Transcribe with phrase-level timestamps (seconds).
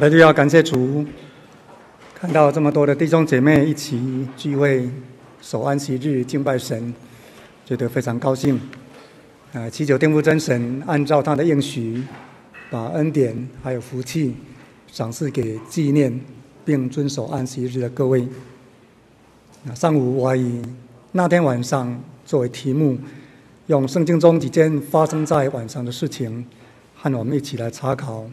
[0.00, 1.04] 好的，就要感谢主，
[2.14, 4.88] 看到这么多的弟兄姐妹一起聚会
[5.42, 6.94] 守安息日敬拜神，
[7.66, 8.58] 觉得非常高兴。
[9.52, 12.02] 啊，祈求天父真神按照他的应许，
[12.70, 14.34] 把恩典还有福气
[14.90, 16.18] 赏赐给纪念
[16.64, 18.26] 并遵守安息日的各位。
[19.64, 20.62] 那上午我还以
[21.12, 22.98] 那天晚上作为题目，
[23.66, 26.46] 用圣经中几件发生在晚上的事情，
[26.96, 28.24] 和我们一起来查考。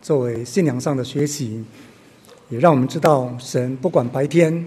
[0.00, 1.64] 作为信仰上的学习，
[2.48, 4.64] 也让我们知道神不管白天，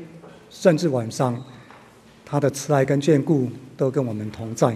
[0.49, 1.41] 甚至晚上，
[2.25, 4.67] 他的慈爱跟眷顾都跟我们同在。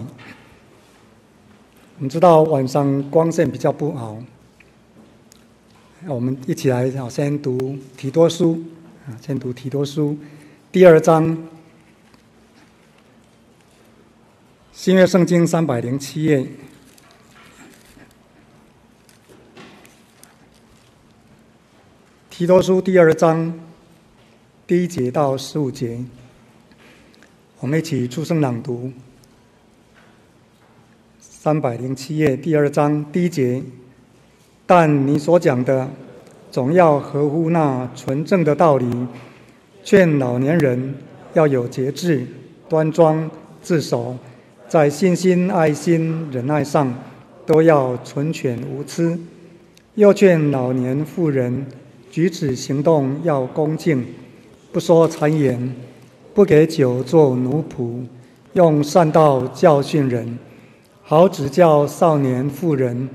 [1.98, 4.18] 我们知道晚上光线比较不好，
[6.06, 8.62] 我们一起来先读提多书
[9.06, 10.16] 啊，先读提多书
[10.72, 11.36] 第二章，
[14.72, 16.46] 新约圣经三百零七页。
[22.38, 23.50] 提多书第二章
[24.66, 25.98] 第一节到十五节，
[27.60, 28.92] 我们一起出声朗读。
[31.18, 33.62] 三百零七页第二章第一节，
[34.66, 35.88] 但你所讲的，
[36.50, 38.86] 总要合乎那纯正的道理，
[39.82, 40.94] 劝老年人
[41.32, 42.26] 要有节制、
[42.68, 43.30] 端庄、
[43.62, 44.14] 自守，
[44.68, 46.94] 在信心、爱心、忍耐上
[47.46, 49.18] 都要纯全无疵。
[49.94, 51.66] 又劝老年妇人。
[52.16, 54.02] 举止行动要恭敬，
[54.72, 55.76] 不说谗言，
[56.32, 58.06] 不给酒做奴仆，
[58.54, 60.38] 用善道教训人，
[61.02, 63.06] 好指教少年妇人，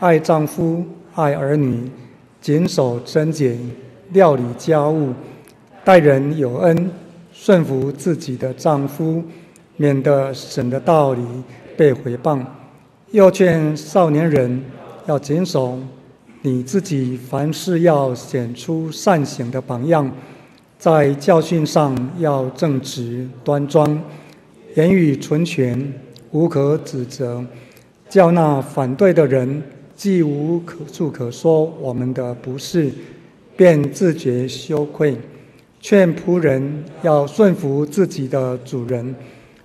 [0.00, 0.84] 爱丈夫，
[1.14, 1.88] 爱儿女，
[2.40, 3.56] 谨守贞洁，
[4.08, 5.14] 料理家务，
[5.84, 6.90] 待人有恩，
[7.32, 9.22] 顺服自己的丈夫，
[9.76, 11.22] 免得神的道理
[11.76, 12.44] 被毁谤。
[13.12, 14.60] 又劝少年人
[15.06, 15.78] 要谨守。
[16.42, 20.10] 你自己凡事要显出善行的榜样，
[20.78, 24.02] 在教训上要正直端庄，
[24.74, 25.92] 言语纯全，
[26.30, 27.44] 无可指责，
[28.08, 29.62] 叫那反对的人
[29.94, 32.90] 既无可处可说我们的不是，
[33.54, 35.14] 便自觉羞愧。
[35.82, 39.14] 劝仆人要顺服自己的主人，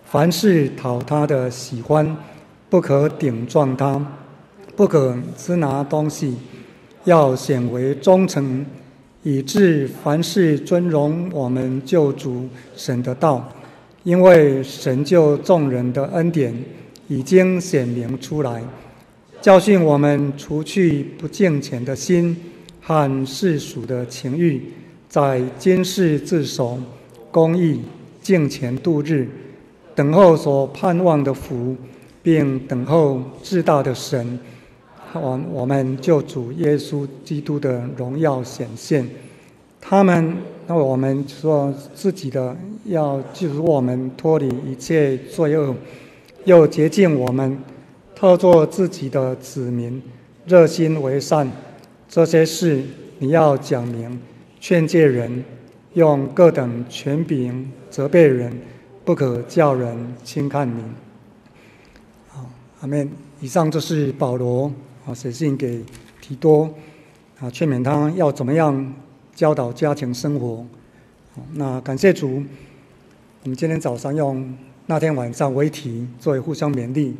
[0.03, 2.18] 凡事讨他的喜欢，
[2.69, 4.06] 不可顶撞他，
[4.75, 6.35] 不可私拿东西。
[7.05, 8.66] 要显为忠诚，
[9.23, 13.47] 以致凡事尊荣我们救主神的道，
[14.03, 16.53] 因为神救众人的恩典
[17.07, 18.61] 已经显明出来，
[19.39, 22.35] 教训我们除去不敬虔的心
[22.81, 24.61] 和世俗的情欲，
[25.07, 26.79] 在今世自守
[27.29, 27.81] 公义
[28.22, 29.27] 敬虔度日，
[29.93, 31.75] 等候所盼望的福，
[32.23, 34.39] 并等候至大的神。
[35.13, 39.07] 我我们救主耶稣基督的荣耀显现，
[39.79, 40.35] 他们
[40.67, 42.55] 那我们说自己的
[42.85, 45.73] 要救我们脱离一切罪恶，
[46.43, 47.57] 又洁净我们，
[48.13, 50.01] 特作自己的子民，
[50.45, 51.49] 热心为善。
[52.09, 52.83] 这些事
[53.19, 54.19] 你要讲明，
[54.59, 55.43] 劝诫人，
[55.93, 58.51] 用各等权柄责备人，
[59.05, 60.83] 不可叫人轻看你。
[62.27, 62.45] 好，
[62.81, 63.09] 阿门。
[63.41, 64.72] 以上就是保罗。
[65.05, 65.83] 啊，写信给
[66.19, 66.67] 提多，
[67.39, 68.93] 啊，劝勉他要怎么样
[69.35, 70.66] 教导家庭生活。
[71.53, 72.43] 那感谢主，
[73.43, 74.57] 我们今天早上用
[74.88, 77.16] 那天晚上为题作为互相勉励。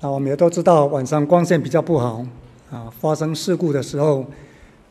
[0.00, 2.26] 那我们也都知道晚上光线比较不好，
[2.72, 4.26] 啊，发生事故的时候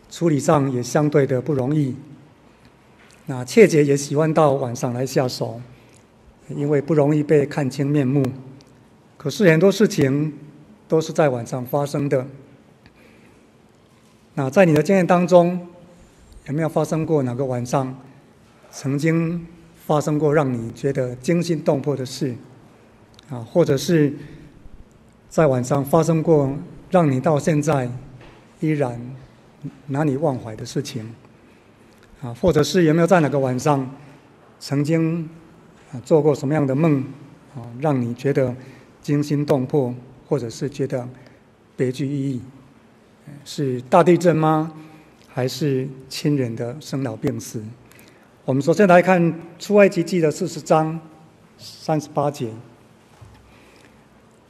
[0.10, 1.94] 处理上也相对的不容易。
[3.26, 5.60] 那切结也喜欢到晚上来下手，
[6.48, 8.26] 因为不容易被看清面目。
[9.18, 10.34] 可是很多事情。
[10.90, 12.28] 都是在晚上发生的。
[14.34, 15.68] 那在你的经验当中，
[16.48, 17.96] 有没有发生过哪个晚上，
[18.72, 19.46] 曾经
[19.86, 22.36] 发生过让你觉得惊心动魄的事？
[23.30, 24.14] 啊，或者是
[25.30, 26.52] 在晚上发生过
[26.90, 27.88] 让你到现在
[28.60, 29.00] 依然
[29.88, 31.14] 难以忘怀的事情？
[32.22, 33.88] 啊，或者是有没有在哪个晚上
[34.60, 35.30] 曾经
[36.04, 37.04] 做过什么样的梦？
[37.56, 38.56] 啊，让你觉得
[39.04, 39.94] 惊心动魄？
[40.30, 41.10] 或者是觉得
[41.76, 42.42] 别具意义，
[43.44, 44.72] 是大地震吗？
[45.28, 47.64] 还是亲人的生老病死？
[48.46, 51.00] 我们首先来看出埃及记的四十章
[51.58, 52.52] 三十八节。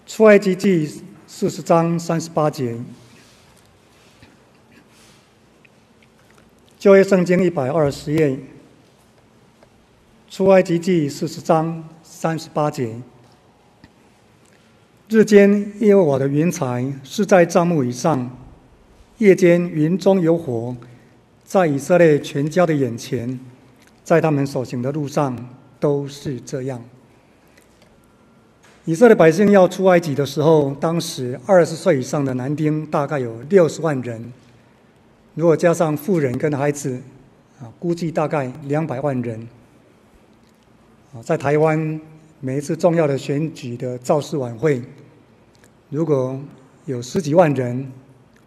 [0.05, 2.77] 出埃及记四十章三十八节，
[6.77, 8.37] 旧约圣经一百二十页。
[10.29, 12.99] 出埃及记四十章三十八节。
[15.11, 18.29] 日间，耶和华的云彩是在帐幕以上，
[19.17, 20.75] 夜间云中有火，
[21.43, 23.39] 在以色列全家的眼前，
[24.03, 26.79] 在他们所行的路上都是这样。
[28.85, 34.31] 以色列百姓要出埃及的时候，当时二十岁以上的男丁大概有六十万人，
[35.33, 37.01] 如果加上妇人跟孩子，
[37.59, 39.47] 啊，估计大概两百万人。
[41.15, 41.99] 啊，在台湾
[42.41, 44.81] 每一次重要的选举的造势晚会，
[45.89, 46.39] 如果
[46.85, 47.91] 有十几万人，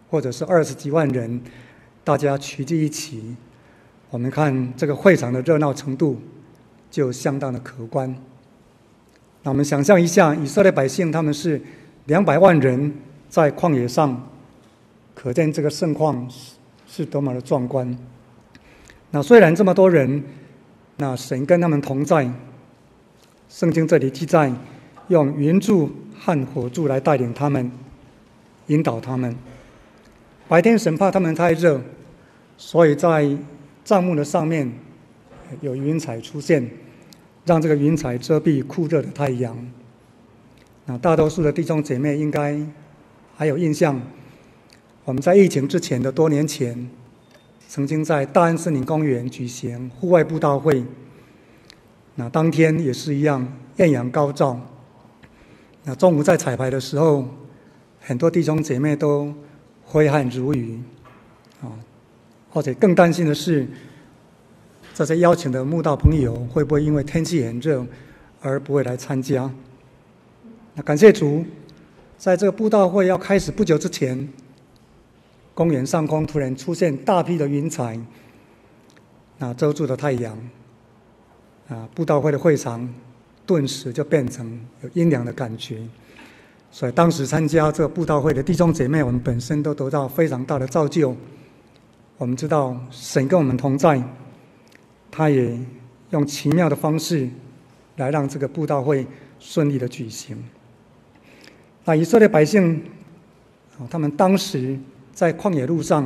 [0.09, 1.39] 或者是二十几万人，
[2.03, 3.35] 大家聚集一起，
[4.09, 6.19] 我们看这个会场的热闹程度，
[6.89, 8.15] 就相当的可观。
[9.43, 11.61] 那我们想象一下，以色列百姓他们是
[12.05, 12.91] 两百万人
[13.29, 14.27] 在旷野上，
[15.13, 16.55] 可见这个盛况是
[16.87, 17.95] 是多么的壮观。
[19.11, 20.23] 那虽然这么多人，
[20.97, 22.27] 那神跟他们同在。
[23.49, 24.51] 圣经这里记载，
[25.09, 27.71] 用云柱和火柱来带领他们，
[28.67, 29.35] 引导他们。
[30.47, 31.81] 白天神怕他们太热，
[32.57, 33.29] 所以在
[33.83, 34.71] 帐幕的上面
[35.61, 36.69] 有云彩出现。
[37.45, 39.53] 让这个云彩遮蔽酷热的太阳。
[40.85, 42.57] 那大多数的弟兄姐妹应该
[43.35, 44.01] 还有印象，
[45.03, 46.89] 我们在疫情之前的多年前，
[47.67, 50.85] 曾经在大安森林公园举行户外布道会。
[52.15, 54.59] 那当天也是一样，艳阳高照。
[55.83, 57.25] 那中午在彩排的时候，
[57.99, 59.33] 很多弟兄姐妹都
[59.83, 60.79] 挥汗如雨，
[61.61, 61.67] 啊，
[62.49, 63.67] 或者更担心的是。
[64.95, 67.83] 这些邀请的慕道朋友会不会因为天气很热
[68.41, 69.51] 而不会来参加？
[70.75, 71.43] 那感谢主，
[72.15, 74.29] 在这个布道会要开始不久之前，
[75.55, 77.99] 公园上空突然出现大批的云彩，
[79.39, 80.37] 那遮住了太阳，
[81.73, 82.87] 啊，布道会的会场
[83.47, 85.81] 顿时就变成有阴凉的感觉。
[86.71, 91.15] 所以当时参加这个布道会的弟兄姐妹，我们本身都得到非常大的造就。
[92.17, 94.01] 我们知道神跟我们同在。
[95.11, 95.55] 他也
[96.09, 97.29] 用奇妙的方式
[97.97, 99.05] 来让这个布道会
[99.39, 100.37] 顺利的举行。
[101.85, 102.83] 那以色列百姓，
[103.77, 104.79] 啊，他们当时
[105.13, 106.05] 在旷野路上，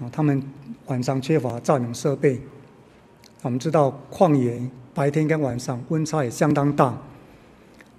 [0.00, 0.42] 啊，他们
[0.86, 2.40] 晚上缺乏照明设备。
[3.42, 4.60] 我们知道旷野
[4.94, 6.96] 白天跟晚上温差也相当大，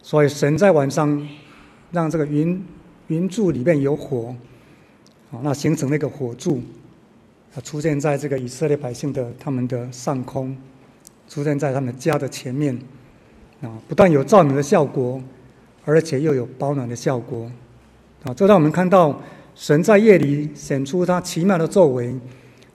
[0.02, 1.28] 所以神在晚上
[1.92, 2.66] 让这个云
[3.08, 4.34] 云柱里面有火，
[5.32, 6.62] 啊，那形成那个火柱。
[7.56, 10.58] 啊出现在这个以色列百姓的他们的上空，
[11.30, 12.76] 出现在他们家的前面，
[13.62, 15.22] 啊，不但有照明的效果，
[15.86, 17.52] 而且又有保暖的效果，
[18.24, 19.22] 啊，这让我们看到
[19.54, 22.16] 神在夜里显出他奇妙的作为，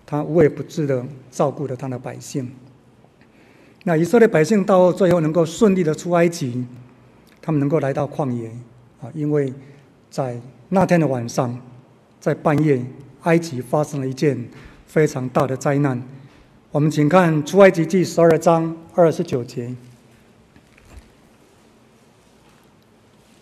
[0.08, 2.50] 他无微不至的照顾着他的百姓。
[3.84, 6.64] 那以色列百姓到最后能够顺利的出埃及，
[7.43, 8.49] 他们能够来到旷野，
[9.02, 9.52] 啊，因为
[10.08, 10.40] 在
[10.70, 11.60] 那天的晚上，
[12.19, 12.82] 在半夜，
[13.25, 14.49] 埃及发生了一件。
[14.88, 16.02] 非常大的灾难。
[16.70, 19.69] 我们请看《出埃及记》十二章二十九节，《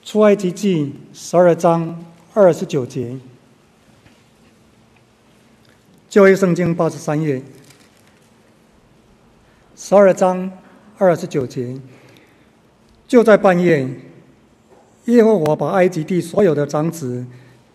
[0.02, 2.04] 出埃及记》十二章
[2.34, 3.16] 二十九节，
[6.08, 7.42] 旧约圣经八十三页，
[9.74, 10.50] 十二章
[10.98, 11.78] 二十九节，
[13.08, 13.88] 就在半夜，
[15.06, 17.26] 耶和华把埃及地所有的长子，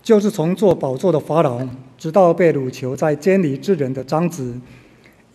[0.01, 1.67] 就是从坐宝座的法老。
[1.97, 4.59] 直到被掳囚在监里之人的长子，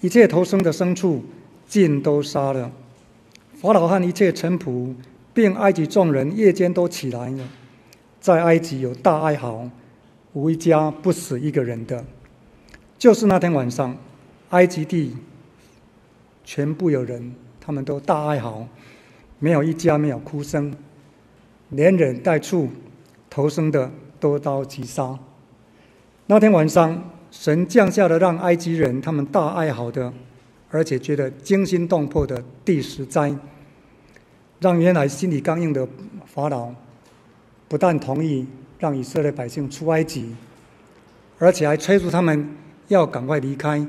[0.00, 1.22] 一切头生的牲畜，
[1.68, 2.72] 尽都杀了。
[3.54, 4.92] 法老和一切臣仆，
[5.32, 7.44] 并埃及众人，夜间都起来了，
[8.20, 9.70] 在埃及有大哀嚎，
[10.32, 12.04] 无一家不死一个人的。
[12.98, 13.96] 就是那天晚上，
[14.50, 15.16] 埃及地
[16.44, 18.66] 全部有人，他们都大哀嚎，
[19.38, 20.74] 没有一家没有哭声，
[21.70, 22.70] 连人带畜，
[23.28, 25.18] 头生的都遭击杀。
[26.26, 30.12] 那天晚上，神降下了让埃及人他们大哀嚎的，
[30.70, 33.34] 而且觉得惊心动魄的第十灾，
[34.58, 35.86] 让原来心里刚硬的
[36.24, 36.72] 法老，
[37.68, 38.46] 不但同意
[38.78, 40.34] 让以色列百姓出埃及，
[41.38, 42.56] 而且还催促他们
[42.88, 43.86] 要赶快离开，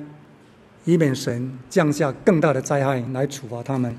[0.85, 3.95] 以免神降下更大的灾害来处罚他们。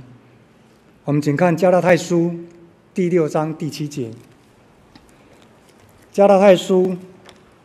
[1.05, 2.35] 我们请看加拉太书
[2.93, 4.11] 第六章第七节，
[6.12, 6.97] 加拉太书。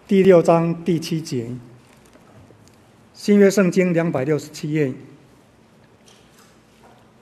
[0.06, 1.48] 第六章第七节，
[3.13, 4.94] 新约圣经两百六十七页，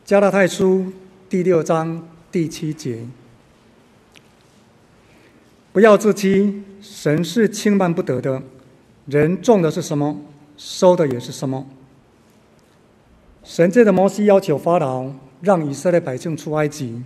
[0.04, 0.92] 加拉太书
[1.30, 3.06] 第六章第七节，
[5.72, 8.42] 不要自欺，神是轻慢不得的，
[9.12, 10.16] 人种的是什么，
[10.56, 11.68] 收的也是什么。
[13.44, 17.04] 神借着摩西要求法老让以色列百姓出埃及，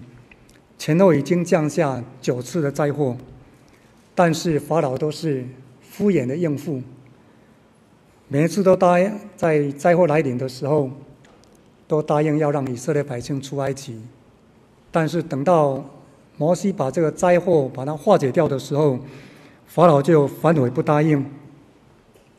[0.77, 3.17] 前后已经降下九次的灾祸，
[4.13, 5.45] 但是法老都是。
[5.81, 6.81] 敷衍的应付，
[8.27, 10.89] 每一次都答应在灾祸来临的时候，
[11.87, 14.01] 都答应要让以色列百姓出埃及，
[14.91, 15.81] 但是等到
[16.35, 18.99] 摩西把这个灾祸把它化解掉的时候，
[19.65, 21.25] 法老就反悔不答应。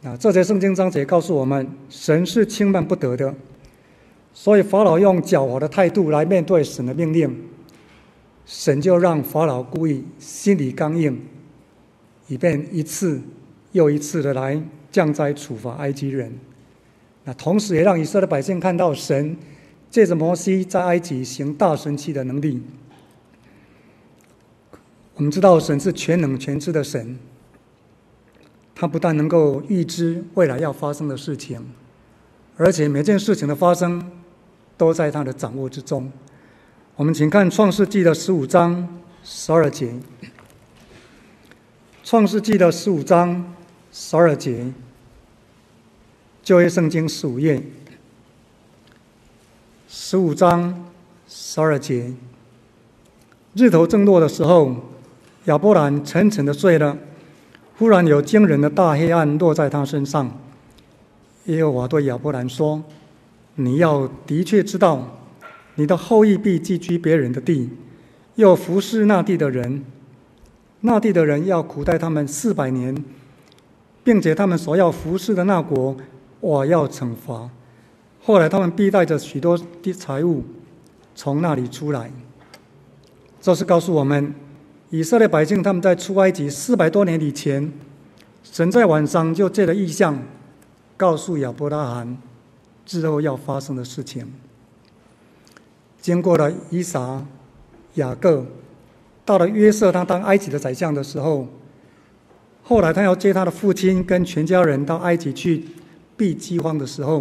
[0.07, 3.35] 啊，这些圣经章节告诉我们，神是轻慢不得的，
[4.33, 7.37] 所以法老用狡猾的态度来面对神的命令，
[8.45, 11.21] 神就让法老故意心里刚硬。
[12.29, 13.21] 以便一次
[13.73, 16.33] 又一次的来降灾处罚埃及人，
[17.25, 19.37] 那同时也让以色列百姓看到神
[19.91, 22.63] 借着摩西在埃及行大神迹的能力。
[25.17, 27.19] 我们知道神是全能全知的神，
[28.79, 31.67] 他不但能够预知未来要发生的事情，
[32.59, 34.13] 而且每件事情的发生
[34.77, 36.13] 都在他的掌握之中。
[36.95, 39.95] 我们请看创世纪的十五章十二节。
[42.05, 43.55] 创世纪的十五章
[43.91, 44.71] 十二节，
[46.43, 47.63] 旧约圣经十五页，
[49.89, 50.87] 十五章
[51.27, 52.13] 十二节，
[53.55, 54.77] 日头正落的时候，
[55.47, 56.99] 亚伯兰沉沉的睡了。
[57.79, 60.31] 忽然有惊人的大黑暗落在他身上。
[61.45, 62.83] 耶和华对亚伯兰说
[63.57, 65.19] ：“你要的确知道，
[65.75, 67.71] 你的后裔必寄居别人的地，
[68.37, 69.85] 又服侍那地的人。”
[70.81, 73.05] 那地的人要苦待他们四百年，
[74.05, 75.97] 并且他们所要服侍的那国，
[76.41, 77.51] 我要惩罚。
[78.23, 80.45] 后来他们必带着许多的财物
[81.15, 82.11] 从那里出来。
[83.41, 84.35] 这是告诉我们，
[84.91, 87.73] 以色列百姓他们在出埃及四百多年以前，
[88.43, 90.23] 神在晚上就借着异象
[90.97, 92.17] 告诉亚伯拉罕
[92.85, 94.33] 之后要发生的事情。
[96.01, 97.25] 经过了以撒、
[97.95, 98.47] 雅各。
[99.25, 101.49] 到了约瑟，他当埃及的宰相的时候，
[102.63, 105.65] 后来他要接他的父亲跟全家人到埃及去
[106.17, 107.21] 避饥荒的时候，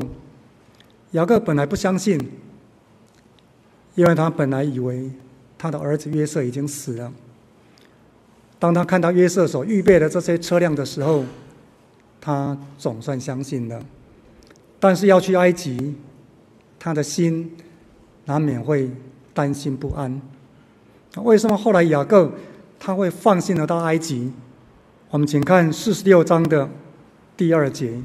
[1.14, 2.20] 雅各本来不相信，
[3.96, 5.10] 因为他本来以为
[5.58, 7.12] 他的儿子约瑟已经死了。
[8.66, 11.24] 当他看到约瑟所预备的这些车辆的时候，
[12.20, 13.80] 他总算相信了。
[14.80, 15.94] 但是要去埃及，
[16.80, 17.56] 他的心
[18.26, 18.90] 难免会
[19.36, 20.20] 担心不安。
[21.18, 22.32] 为什么后来雅各
[22.80, 24.32] 他会放心的到埃及？
[25.12, 26.68] 我们请看四十六章的
[27.38, 27.92] 第二节，《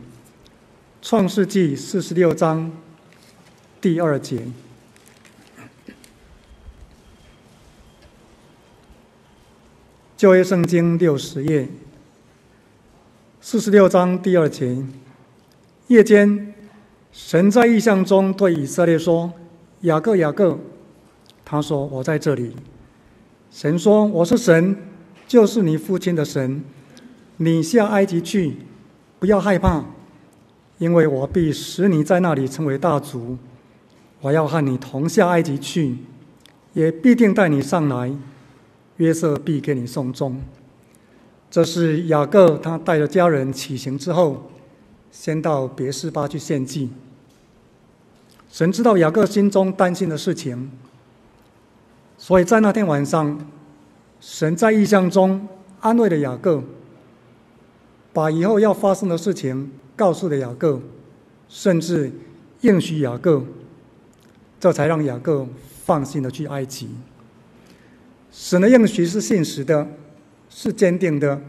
[1.00, 2.70] 创世纪》四十六章
[3.80, 4.42] 第二节，
[10.20, 11.66] 旧约圣经六十页，
[13.40, 14.76] 四十六章第二节，
[15.86, 16.52] 夜间，
[17.10, 19.32] 神在异象中对以色列说
[19.80, 20.58] ：“雅各，雅各。”
[21.42, 22.54] 他说：“我在这里。”
[23.50, 24.76] 神说：“我是神，
[25.26, 26.62] 就是你父亲的神。
[27.38, 28.56] 你下埃及去，
[29.18, 29.82] 不要害怕，
[30.76, 33.38] 因为我必使你在那里成为大族。
[34.20, 35.96] 我要和你同下埃及去，
[36.74, 38.12] 也必定带你上来。
[39.00, 40.40] 约瑟必给你送终。”
[41.50, 44.50] 这是雅各他带着家人起行之后，
[45.10, 46.90] 先到别是巴去献祭。
[48.48, 50.70] 神知道雅各心中担心的事情。
[52.16, 53.48] 所以在那天晚上，
[54.20, 55.48] 神在异象中
[55.80, 56.62] 安慰了雅各，
[58.12, 60.80] 把以后要发生的事情告诉了雅各，
[61.48, 62.12] 甚至
[62.60, 63.42] 应许雅各，
[64.60, 65.46] 这才让雅各
[65.84, 66.90] 放心的去埃及。
[68.32, 69.86] 神的应许是现实的，
[70.48, 71.40] 是坚定的。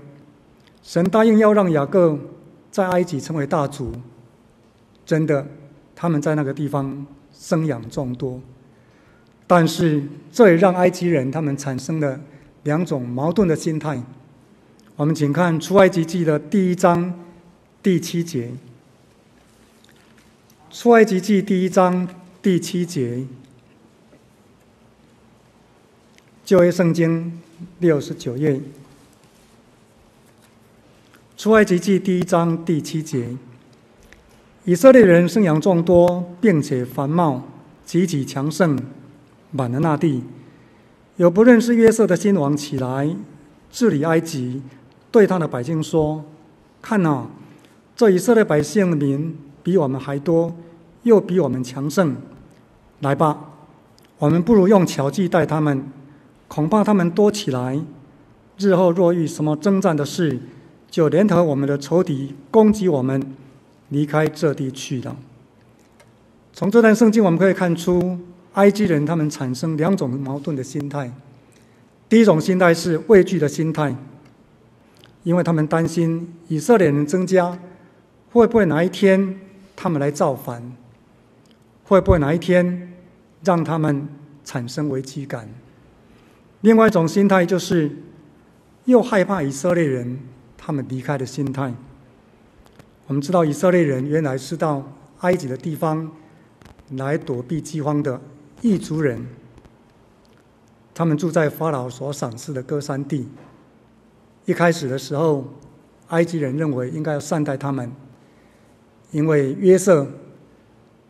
[0.84, 2.18] 神答应要让雅各
[2.72, 3.94] 在埃及成为大族，
[5.06, 5.46] 真的，
[5.96, 8.42] 他们在那个地方生养众多。
[9.46, 12.20] 但是，这也让埃及人他们产生了
[12.64, 14.02] 两种矛盾的心态。
[14.96, 17.14] 我们请看《出埃及记》的第一章
[17.84, 18.48] 第七节，
[20.72, 22.08] 《出埃及记》第一章
[22.42, 23.26] 第七节，
[26.52, 27.40] 旧约圣经
[27.80, 28.52] 六十九页，
[31.38, 33.38] 《出埃及记》第一章第七节，
[34.66, 37.42] 以色列人生养众多，并且繁茂，
[37.86, 38.78] 极其强盛。
[39.52, 40.26] 满了那地，
[41.16, 43.16] 有不认识约瑟的新王起来
[43.72, 44.62] 治理埃及，
[45.10, 46.26] 对他的百姓说
[46.84, 47.30] ：“看啊，
[47.96, 50.54] 这以色列百姓的民比我们还多，
[51.04, 52.18] 又比我们强盛。
[53.00, 53.52] 来吧，
[54.18, 55.90] 我们不如用巧计待他们，
[56.52, 57.80] 恐怕他们多起来，
[58.58, 60.38] 日后若遇什么征战的事，
[60.90, 63.34] 就联合我们的仇敌攻击我们，
[63.88, 65.16] 离开这地去了。”
[66.52, 68.20] 从这段圣经我们可以看出。
[68.56, 71.10] 埃及人他们产生两种矛盾的心态，
[72.10, 73.96] 第一种心态是畏惧的心态，
[75.24, 77.58] 因为他们担心以色列人增加，
[78.30, 79.40] 会不会哪一天
[79.74, 80.76] 他们来造反？
[81.86, 82.92] 会不会哪一天
[83.42, 84.06] 让他们
[84.44, 85.48] 产生危机感？
[86.62, 87.92] 另外一种心态就是
[88.86, 90.20] 又害怕以色列人
[90.58, 91.74] 他们离开的心态。
[93.08, 94.84] 我们知道以色列人原来是到
[95.22, 96.12] 埃及的地方
[96.92, 98.22] 来躲避饥荒的
[98.62, 99.26] 异族人，
[100.94, 103.28] 他们住在法老所赏赐的歌珊地。
[104.46, 105.46] 一开始的时候，
[106.10, 107.92] 埃及人认为应该要善待他们，
[109.12, 110.08] 因为约瑟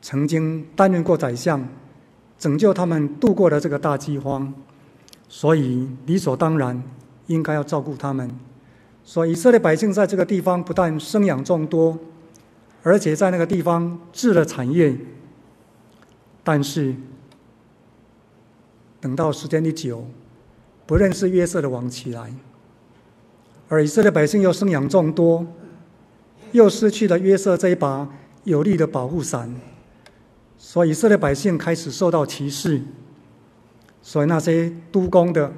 [0.01, 1.67] 曾经担任过宰相，
[2.39, 4.53] 拯救他们度过了这个大饥荒，
[5.33, 6.83] 所以理所当然
[7.27, 8.29] 应该要照顾他们。
[9.01, 11.97] 所以以色列百姓在这个地方不但生养众多，
[12.83, 14.97] 而且在那个地方置了产业。
[16.43, 16.93] 但是
[19.00, 20.05] 等到时间一久，
[20.85, 22.33] 不认识约瑟的王起来。
[23.69, 25.47] 而以色列百姓又生养众多，
[26.51, 28.09] 又失去了约瑟这一把
[28.43, 29.55] 有力的保护伞，
[30.57, 32.81] 所以以色列百姓开始受到歧视。
[34.01, 35.51] 所以那些督工的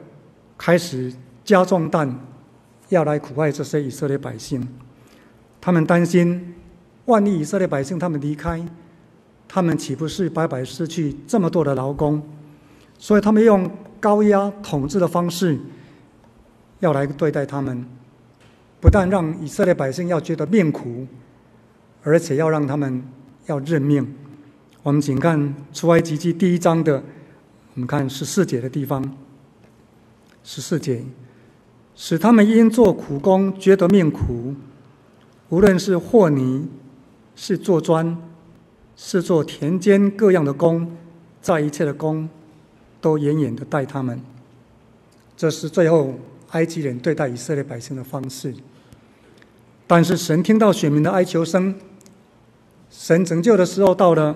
[0.58, 2.14] 开始加重担，
[2.90, 4.68] 要来苦害这些以色列百姓。
[5.62, 6.56] 他们担心，
[7.06, 8.64] 万一以色列百姓他们离开，
[9.48, 12.22] 他们岂不是白白失去这么多的劳工？
[12.98, 13.70] 所以他们用
[14.00, 15.58] 高压统治的方式，
[16.80, 17.86] 要来对待他们。
[18.82, 21.08] 不但让以色列百姓要觉得命苦，
[22.04, 23.02] 而且要让他们
[23.46, 24.14] 要认命。
[24.82, 27.02] 我们请看出埃及记第一章的，
[27.76, 29.16] 我们看十四节的地方。
[30.44, 31.04] 十四节，
[31.96, 34.54] 使他们因做苦工觉得命苦，
[35.50, 36.68] 无论是和泥，
[37.36, 38.18] 是做砖，
[38.98, 40.98] 是做田间各样的工，
[41.42, 42.30] 在一切的工，
[43.00, 44.22] 都严严的待他们。
[45.38, 46.16] 这是最后
[46.52, 48.54] 埃及人对待以色列百姓的方式。
[49.88, 51.74] 但是神听到选民的哀求声，
[52.90, 54.36] 神拯救的时候到了。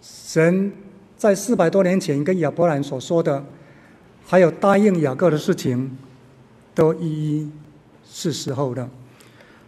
[0.00, 0.72] 神
[1.18, 3.44] 在四百多年前跟亚伯兰所说的，
[4.24, 5.98] 还有答应雅各的事情，
[6.76, 7.50] 都一一
[8.08, 8.88] 是时候的。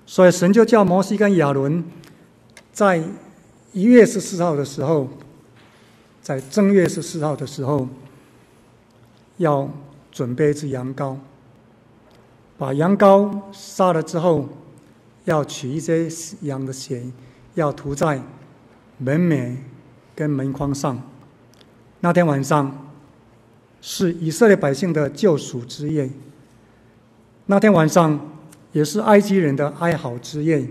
[0.06, 1.84] 所以神就叫摩西跟亚伦，
[2.72, 3.02] 在
[3.72, 5.08] 一月十四号的时候，
[6.22, 7.88] 在正月十四号的时候，
[9.38, 9.68] 要
[10.12, 11.16] 准备一只羊羔。
[12.56, 14.48] 把羊羔杀了之后，
[15.24, 16.08] 要取一些
[16.42, 17.02] 羊的血，
[17.54, 18.22] 要涂在
[18.98, 19.56] 门楣
[20.14, 21.02] 跟门框上。
[22.00, 22.92] 那天晚上
[23.80, 26.10] 是以色列百姓的救赎之夜。
[27.46, 28.18] 那天晚上
[28.72, 30.66] 也是埃及人的哀嚎之夜，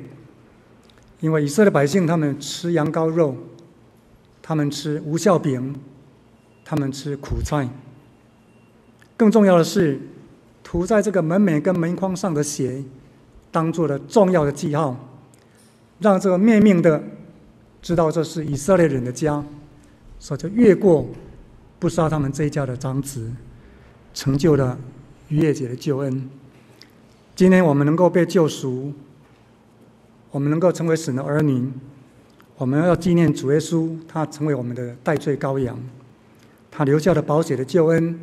[1.19, 3.35] 因为以色列百姓他们吃羊羔肉，
[4.41, 5.75] 他们吃无酵饼，
[6.65, 7.67] 他们吃苦菜。
[9.15, 9.99] 更重要的是。
[10.61, 12.83] 涂在这个门楣跟门框上的血，
[13.49, 14.95] 当做了重要的记号，
[15.97, 17.01] 让这个灭命的
[17.81, 19.43] 知道这是以色列人的家，
[20.19, 21.07] 所以就越过
[21.79, 23.31] 不杀他们这一家的长子，
[24.13, 24.77] 成就了
[25.29, 26.29] 逾越节的救恩。
[27.35, 28.93] 今天我们能够被救赎，
[30.29, 31.71] 我们能够成为神的儿女，
[32.57, 35.79] 我们要纪念主耶稣，他成为我们的代罪羔羊，
[36.69, 38.19] 他留下的宝血的救恩，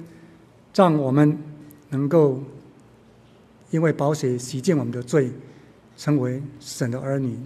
[0.75, 1.37] 让我们。
[1.91, 2.43] 能够
[3.71, 5.31] 因为宝血洗净我们的罪，
[5.97, 7.39] 成为神的儿女，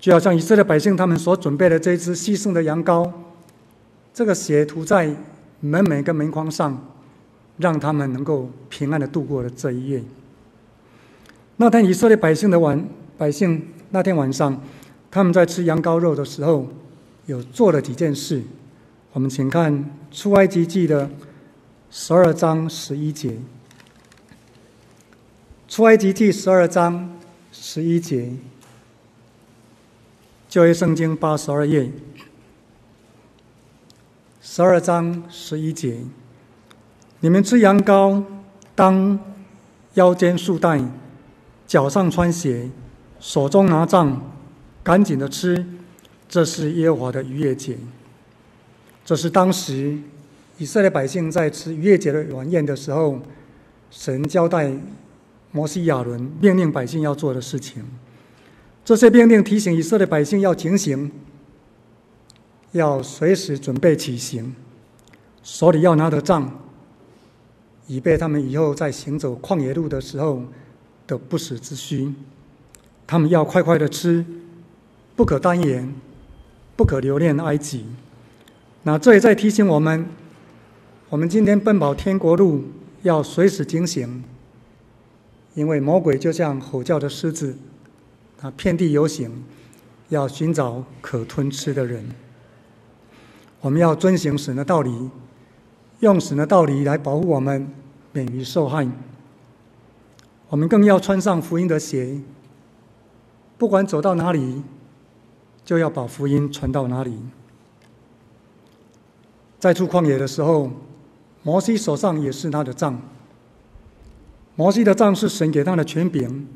[0.00, 3.08] 就好像以色列百姓他们所准备的这一只牺牲的羊羔，
[4.14, 5.14] 这个血涂在
[5.60, 6.82] 门楣跟门框上，
[7.58, 10.02] 让他们能够平安的度过了这一夜。
[11.56, 14.58] 那天以色列百姓的晚百姓那天晚上，
[15.10, 16.68] 他们在吃羊羔肉的时候，
[17.26, 18.42] 有做了几件事。
[19.12, 21.10] 我们请看出埃及记的。
[21.96, 23.36] 十二章十一节，
[25.68, 27.08] 出埃及记十二章
[27.52, 28.32] 十一节，
[30.48, 31.88] 旧约圣经八十二页，
[34.46, 35.96] 十二章十一节，
[37.20, 38.22] 你们吃羊羔，
[38.74, 39.18] 当
[39.94, 40.78] 腰间束带，
[41.66, 42.68] 脚上穿鞋，
[43.18, 44.20] 手中拿杖，
[44.82, 45.64] 赶紧的吃，
[46.28, 47.78] 这是耶和华的逾越节，
[49.02, 49.96] 这是当时。
[50.58, 53.18] 以色列百姓在吃逾越节的晚宴的时候，
[53.90, 54.70] 神交代
[55.52, 57.82] 摩西亚伦命令百姓要做的事情。
[58.84, 61.10] 这些命令提醒以色列百姓要警醒，
[62.74, 64.52] 要随时准备起行，
[65.44, 66.50] 手里要拿着杖，
[67.86, 70.42] 以备他们以后在行走旷野路的时候
[71.06, 72.12] 的不时之需。
[73.06, 74.26] 他们要快快的吃，
[75.14, 75.94] 不可耽延，
[76.74, 77.86] 不可留恋埃及。
[78.82, 80.06] 那这也在提醒我们。
[81.10, 82.64] 我们今天奔跑天国路，
[83.02, 84.24] 要随时警醒，
[85.54, 87.56] 因为魔鬼就像吼叫的狮子，
[88.36, 89.44] 他遍地游行，
[90.08, 92.04] 要寻找可吞吃的人。
[93.64, 95.10] 我们要遵行神的道理，
[96.00, 97.66] 用神的道理来保护我们
[98.12, 98.86] 免于受害。
[100.50, 102.20] 我们更要穿上福音的鞋，
[103.56, 104.62] 不管走到哪里，
[105.64, 107.18] 就要把福音传到哪里。
[109.58, 110.70] 在出旷野的时候，
[111.42, 113.00] 摩西手上也是他的杖。
[114.56, 116.46] 摩西的杖是神给他的权柄，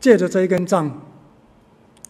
[0.00, 0.98] 借着这一根杖，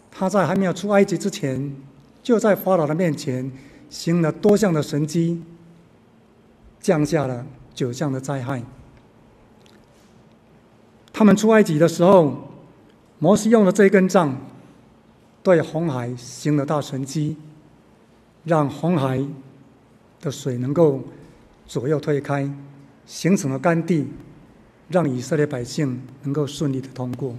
[0.09, 1.75] 他在还没有出埃及之前，
[2.23, 3.51] 就在法老的面前
[3.89, 5.41] 行了多项的神迹，
[6.79, 8.63] 降下了九项的灾害。
[11.13, 12.49] 他们出埃及的时候，
[13.19, 14.35] 摩西用了这一根杖，
[15.41, 17.37] 对红海行了大神迹，
[18.43, 19.23] 让红海
[20.21, 21.03] 的水能够
[21.65, 22.49] 左右推开，
[23.05, 24.07] 形成了干地。
[24.89, 27.35] 让以色列百姓能够顺利的通过。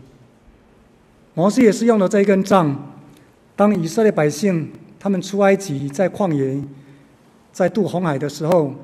[1.33, 2.93] 摩西也是用了这一根杖，
[3.57, 6.63] 当以色列百姓他们出埃及在旷野，
[7.53, 8.75] 在渡红海的时候，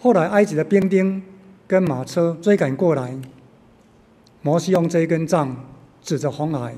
[0.00, 1.22] 后来埃及的兵丁
[1.66, 3.16] 跟马车追赶过来，
[4.42, 5.54] 摩西用这一根杖
[6.02, 6.74] 指着红海，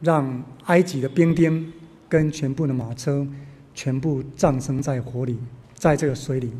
[0.00, 1.72] 让埃及的兵丁
[2.08, 3.26] 跟全部的马车
[3.74, 5.38] 全部葬身在火里，
[5.74, 6.52] 在这个水里。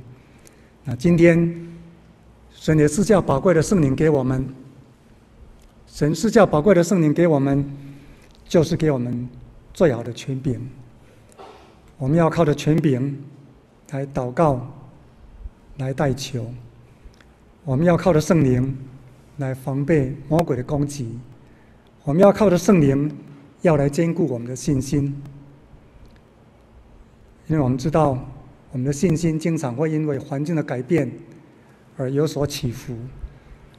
[0.84, 1.66] 那今天。
[2.58, 4.48] 神也赐下宝贵的圣灵给我们。
[5.86, 7.70] 神赐下宝贵的圣灵给我们，
[8.48, 9.28] 就是给我们
[9.74, 10.58] 最好的权柄。
[11.98, 13.24] 我们要靠着权柄
[13.90, 14.66] 来祷告，
[15.78, 16.46] 来代求。
[17.64, 18.76] 我们要靠着圣灵
[19.38, 21.18] 来防备魔鬼的攻击。
[22.04, 23.10] 我们要靠着圣灵，
[23.62, 25.20] 要来坚固我们的信心。
[27.48, 28.18] 因为我们知道，
[28.72, 31.10] 我们的信心经常会因为环境的改变。
[31.98, 32.94] 而有所起伏，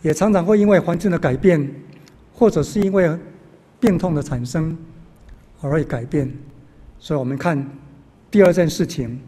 [0.02, 1.72] 也常常会因为环境的改变，
[2.34, 3.16] 或者是因为
[3.80, 4.76] 病痛的产生
[5.62, 6.34] 而会改变。
[6.98, 7.64] 所以，我们看
[8.30, 9.22] 第二件事情，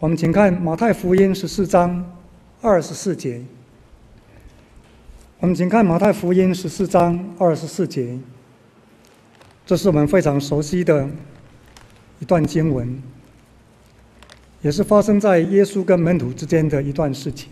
[0.00, 2.04] 我们请看马太福音十四章
[2.60, 3.40] 二十四节。
[5.38, 8.18] 我们请看马太福音十四章二十四节，
[9.64, 11.08] 这是我们非常熟悉的
[12.18, 13.00] 一段经文，
[14.62, 17.50] 也是发生在耶稣跟门徒之间的一段事情。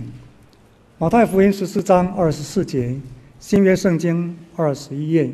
[0.98, 2.96] 马太福音十四章二十四节，
[3.38, 5.30] 新约圣经二十一页。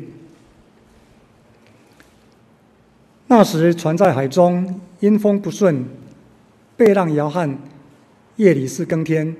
[3.35, 5.83] 那时船在海中，因风不顺，
[6.77, 7.57] 被浪摇撼。
[8.35, 9.35] 夜里四更天，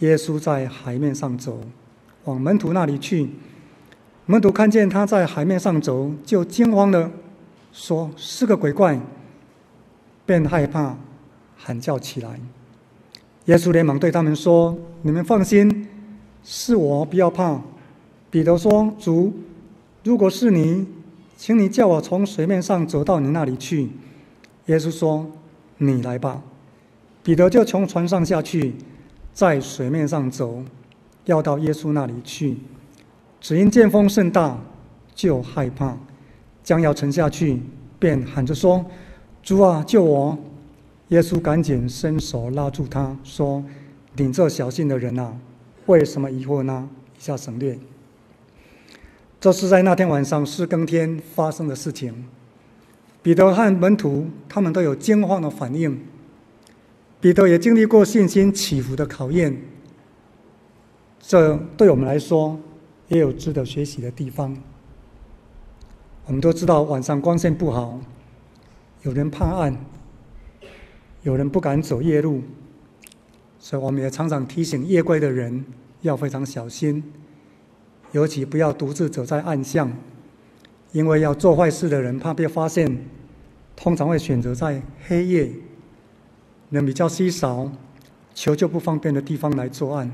[0.00, 1.58] 耶稣在海面上走，
[2.24, 3.30] 往门徒那里去。
[4.26, 7.10] 门徒看见他在海面上走，就惊慌了
[7.72, 9.00] 说：“是个鬼怪。”
[10.26, 10.98] 便害怕，
[11.56, 12.38] 喊叫起来。
[13.46, 15.88] 耶稣连忙对他们说：“你们放心，
[16.44, 17.58] 是我，不要怕。”
[18.28, 19.32] 彼得说：“主，
[20.04, 20.86] 如果是你，
[21.44, 23.90] 请你叫我从水面上走到你那里去。”
[24.66, 25.28] 耶稣说
[25.78, 26.40] ：“你来吧。”
[27.24, 28.76] 彼得就从船上下去，
[29.32, 30.62] 在水面上走，
[31.24, 32.58] 要到耶稣那里去。
[33.40, 34.56] 只因见风甚大，
[35.16, 35.98] 就害怕，
[36.62, 37.60] 将要沉下去，
[37.98, 38.86] 便喊着说
[39.42, 40.38] ：“主啊，救我！”
[41.10, 43.64] 耶稣赶紧伸手拉住他，说
[44.14, 45.36] ：“你这小信的人呐，
[45.86, 47.76] 为什么疑惑呢？”以下省略。
[49.42, 52.14] 这是在那天晚上四更天发生的事情。
[53.24, 56.00] 彼得和门徒他们都有惊慌的反应。
[57.20, 59.60] 彼得也经历过信心起伏的考验。
[61.18, 62.56] 这对我们来说
[63.08, 64.56] 也有值得学习的地方。
[66.26, 67.98] 我们都知道晚上光线不好，
[69.02, 69.76] 有人怕暗。
[71.22, 72.42] 有人不敢走夜路，
[73.58, 75.64] 所以我们也常常提醒夜归的人
[76.02, 77.02] 要非常小心，
[78.12, 79.92] 尤其不要独自走在暗巷，
[80.92, 83.04] 因为要做坏事的人怕被发现，
[83.74, 85.50] 通常会选择在黑夜、
[86.70, 87.70] 人比较稀少、
[88.34, 90.10] 求救不方便的地方来作案。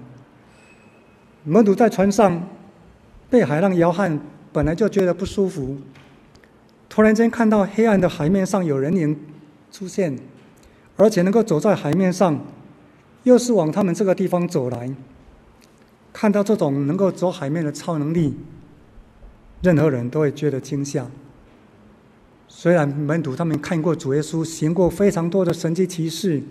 [1.44, 2.48] 门徒在船上
[3.28, 4.18] 被海浪摇撼，
[4.52, 5.76] 本来就觉得不舒服，
[6.88, 9.18] 突然间看到黑暗的海面上有人影
[9.70, 10.18] 出现。
[11.00, 12.44] 而且能够走在海面上，
[13.22, 14.92] 又是往他们这个地方走来。
[16.20, 18.34] 看到这种能够走海面的超能力，
[19.62, 21.06] 任何人都会觉得惊吓。
[22.48, 26.42] 虽然门徒他们看过主耶稣行过非常多的神迹奇事，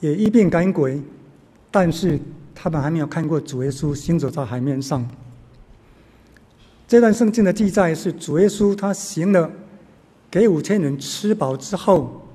[0.00, 0.98] 也医病赶鬼，
[1.70, 2.18] 但是
[2.54, 5.06] 他们还没有看过主耶稣行走在海面上。
[6.88, 9.50] 这段圣经的记载是主耶稣他行了，
[10.30, 12.26] 给五千人吃饱之后。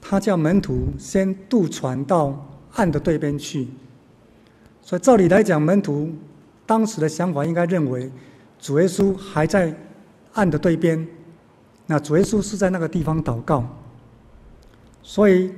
[0.00, 3.66] 他叫门徒先渡船到岸的对边去，
[4.84, 6.12] 所以照理来讲，门徒
[6.66, 8.12] 当时的想法应该认为，
[8.60, 9.74] 主耶稣还在
[10.34, 11.08] 岸的对边，
[11.86, 13.64] 那主耶稣是在那个地方祷告，
[15.02, 15.50] 所以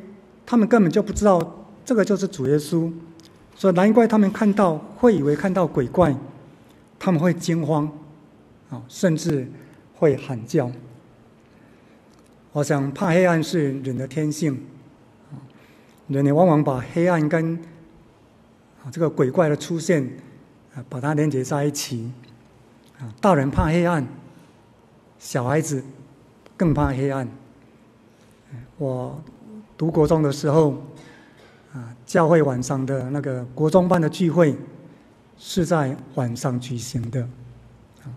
[0.46, 2.92] 他们根本就不知道这个就是主耶稣，
[3.56, 6.16] 所以难怪他们看到会以为看到鬼怪，
[6.96, 7.90] 他们会惊慌，
[8.70, 9.50] 啊，甚至
[9.96, 10.70] 会喊叫。
[12.52, 14.64] 我想怕黑暗是人的天性，
[16.06, 17.58] 人也往往把黑暗跟
[18.90, 20.02] 这个鬼怪的出现
[20.74, 22.10] 啊把它连接在一起。
[22.98, 24.06] 啊，大人怕黑暗，
[25.18, 25.84] 小孩子
[26.56, 27.28] 更怕黑暗。
[28.78, 29.22] 我
[29.76, 30.82] 读国中的时候，
[31.74, 34.56] 啊，教会晚上的那个国中班的聚会
[35.36, 37.28] 是在晚上举行的。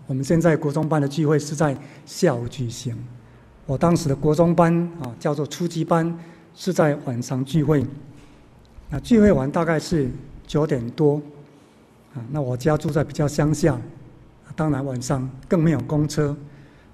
[0.06, 2.96] 我们现在国中班的聚会是在下午举行。
[3.66, 6.18] 我当时的国中班啊，叫做初级班，
[6.54, 7.84] 是在晚上聚会。
[8.88, 10.08] 那聚会完大概是
[10.50, 11.14] 九点多，
[12.12, 13.80] 啊，那我家住在比较乡下。
[14.56, 16.36] 当然，晚上更没有公车，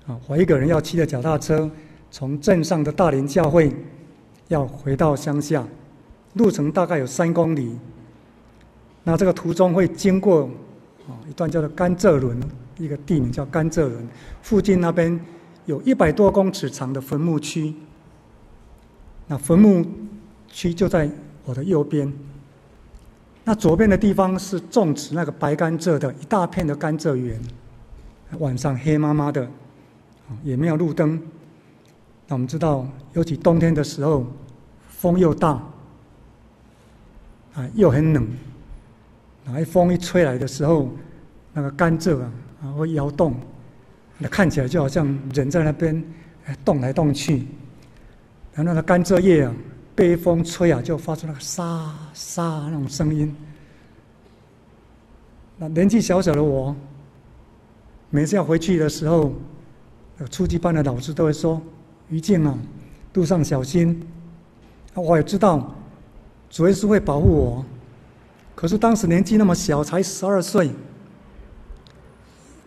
[0.06, 1.70] 啊，我一个人要骑着脚踏车
[2.10, 3.74] 从镇上的大林教会
[4.48, 5.66] 要回到乡下，
[6.34, 7.78] 路程大概有三公里。
[9.04, 10.42] 那这个途中会经过
[11.08, 12.38] 啊一段叫做甘蔗轮，
[12.76, 14.06] 一个地名叫甘蔗轮，
[14.42, 15.18] 附近那边
[15.64, 17.74] 有一百多公尺长的坟墓区。
[19.26, 19.82] 那坟墓
[20.46, 21.10] 区就在
[21.46, 22.12] 我的右边。
[23.48, 27.40] 那左边的地方是种植那个白甘蔗的一大片的甘蔗园，
[28.40, 29.48] 晚上黑麻麻的，
[30.42, 31.16] 也没有路灯。
[32.26, 34.26] 那我们知道，尤其冬天的时候，
[34.88, 35.50] 风又大，
[37.54, 38.26] 啊，又很冷。
[39.44, 40.90] 那一风一吹来的时候，
[41.52, 42.32] 那个甘蔗啊，
[42.64, 43.32] 啊会摇动，
[44.18, 46.04] 那看起来就好像人在那边
[46.64, 47.46] 动来动去。
[48.54, 49.54] 然后那个甘蔗叶啊。
[49.96, 53.34] 被风吹啊，就发出那个沙沙那种声音。
[55.56, 56.76] 那年纪小小的我，
[58.10, 59.32] 每次要回去的时候，
[60.30, 61.60] 初级班的老师都会说
[62.10, 62.56] ：“于静啊，
[63.14, 64.06] 路上小心。”
[64.92, 65.74] 我也知道，
[66.50, 67.64] 主耶稣会保护我。
[68.54, 70.70] 可是当时年纪那么小，才十二岁，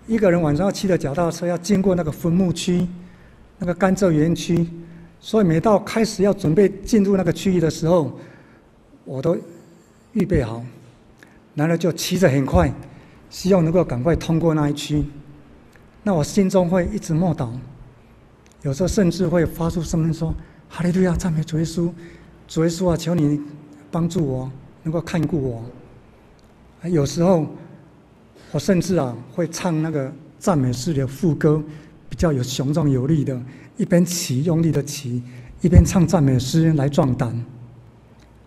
[0.08, 2.88] 一个人晚上要骑着脚踏车，要经过那个坟墓区，
[3.60, 4.68] 那个甘蔗园区。
[5.22, 8.18] 所以每到开始要准备进入那个区域的时候，
[9.04, 9.38] 我都
[10.14, 10.64] 预备好，
[11.56, 12.74] 然后就骑着很快，
[13.30, 15.04] 希望能够赶快通过那一区。
[16.04, 17.50] 那我心中会一直默祷，
[18.62, 20.34] 有时候甚至会发出声音说
[20.70, 21.92] ：“哈利路亚，赞美主耶稣，
[22.48, 23.42] 主耶稣啊，求你
[23.92, 24.52] 帮助我，
[24.84, 25.64] 能够看顾我。”
[26.90, 27.46] 有时候
[28.54, 31.62] 我甚至啊会唱那个赞美诗的副歌，
[32.08, 33.38] 比较有雄壮有力的。
[33.80, 35.24] 一边骑，用力的骑，
[35.62, 37.34] 一边唱赞美诗来壮胆。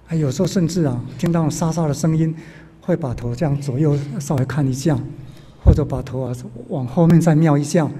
[0.05, 2.35] 还有时候甚至啊，听到沙沙的声音，
[2.83, 4.95] 会把头这样左右稍微看一下，
[5.65, 6.37] 或者把头啊
[6.69, 7.91] 往后面再瞄一下，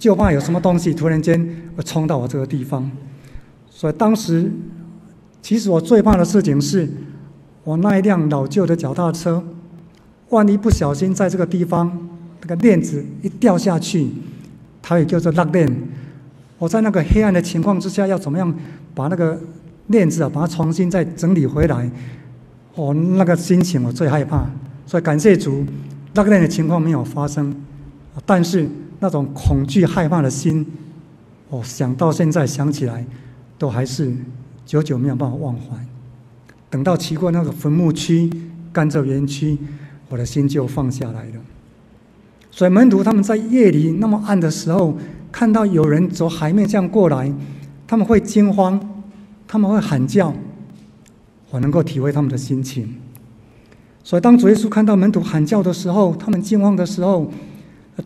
[0.00, 2.90] 就怕有什么东西突然间会冲到我这个地方。
[3.70, 4.50] 所以当时，
[5.40, 6.88] 其实我最怕的事情是，
[7.62, 9.44] 我那一辆老旧的脚踏车，
[10.30, 12.08] 万一不小心在这个地方，
[12.40, 14.10] 那个链子一掉下去，
[14.82, 15.70] 它也叫做拉链。
[16.64, 18.52] 我在那个黑暗的情况之下，要怎么样
[18.94, 19.38] 把那个
[19.88, 21.90] 链子啊，把它重新再整理回来？
[22.74, 24.46] 哦，那个心情我最害怕。
[24.86, 25.62] 所以感谢主，
[26.14, 27.54] 那个链的情况没有发生。
[28.24, 28.66] 但是
[29.00, 30.66] 那种恐惧害怕的心，
[31.50, 33.04] 我想到现在想起来，
[33.58, 34.10] 都还是
[34.64, 35.76] 久久没有办法忘怀。
[36.70, 38.30] 等到骑过那个坟墓区、
[38.72, 39.58] 甘蔗园区，
[40.08, 41.34] 我的心就放下来了。
[42.54, 44.96] 所以门徒他们在夜里那么暗的时候。
[45.36, 47.28] 看到有人走海面这样过来，
[47.88, 48.80] 他们会惊慌，
[49.48, 50.32] 他们会喊叫，
[51.50, 52.94] 我能够体会他们的心情。
[54.04, 57.28] 所以，当主耶稣看到门徒喊叫的时候，他们惊慌的时候，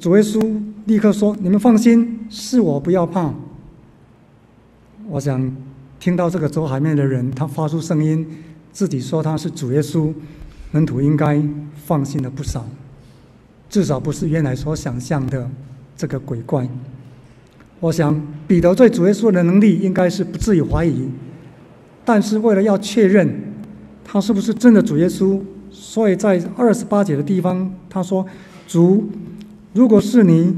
[0.00, 0.40] 主耶稣
[0.86, 3.30] 立刻说：“你们放心，是我，不要怕。”
[5.10, 5.54] 我想
[6.00, 8.26] 听到这个走海面的人，他发出声音，
[8.72, 10.14] 自己说他是主耶稣，
[10.70, 11.42] 门徒应该
[11.74, 12.66] 放心了不少，
[13.68, 15.48] 至少不是原来所想象的
[15.96, 16.68] 这个鬼怪。
[17.80, 21.08] 我想彼得对主耶稣的能力应该是不至于怀疑，
[22.04, 23.32] 但是为了要确认
[24.04, 28.26] 他是不是真的主耶稣，所以在二十八节的地方他说
[28.66, 29.08] ：“主，
[29.74, 30.56] 如果是你，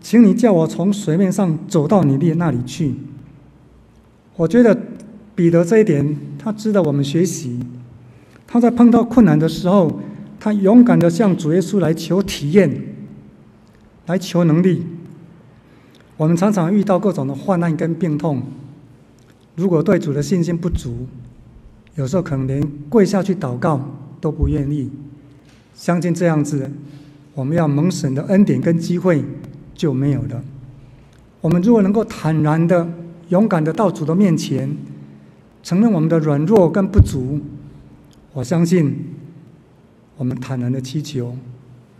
[0.00, 2.94] 请你叫我从水面上走到你的那里去。”
[4.36, 4.74] 我觉得
[5.34, 7.60] 彼得这一点他值得我们学习。
[8.46, 10.00] 他在碰到困难的时候，
[10.44, 12.68] 他勇敢地向主耶稣来求体验，
[14.06, 14.82] 来求能力。
[16.16, 18.42] 我们常常遇到各种的患难跟病痛，
[19.54, 21.06] 如果对主的信心不足，
[21.94, 23.80] 有时候可能连跪下去祷告
[24.20, 24.90] 都不愿意。
[25.76, 26.68] 相信这样子，
[27.36, 29.24] 我们要蒙神的恩典跟机会
[29.76, 30.42] 就没有了。
[31.40, 32.92] 我们如果能够坦然的、
[33.28, 34.76] 勇敢的到主的面前，
[35.62, 37.38] 承认我们的软弱跟不足，
[38.32, 38.92] 我相信
[40.22, 41.36] 我们坦然的祈求，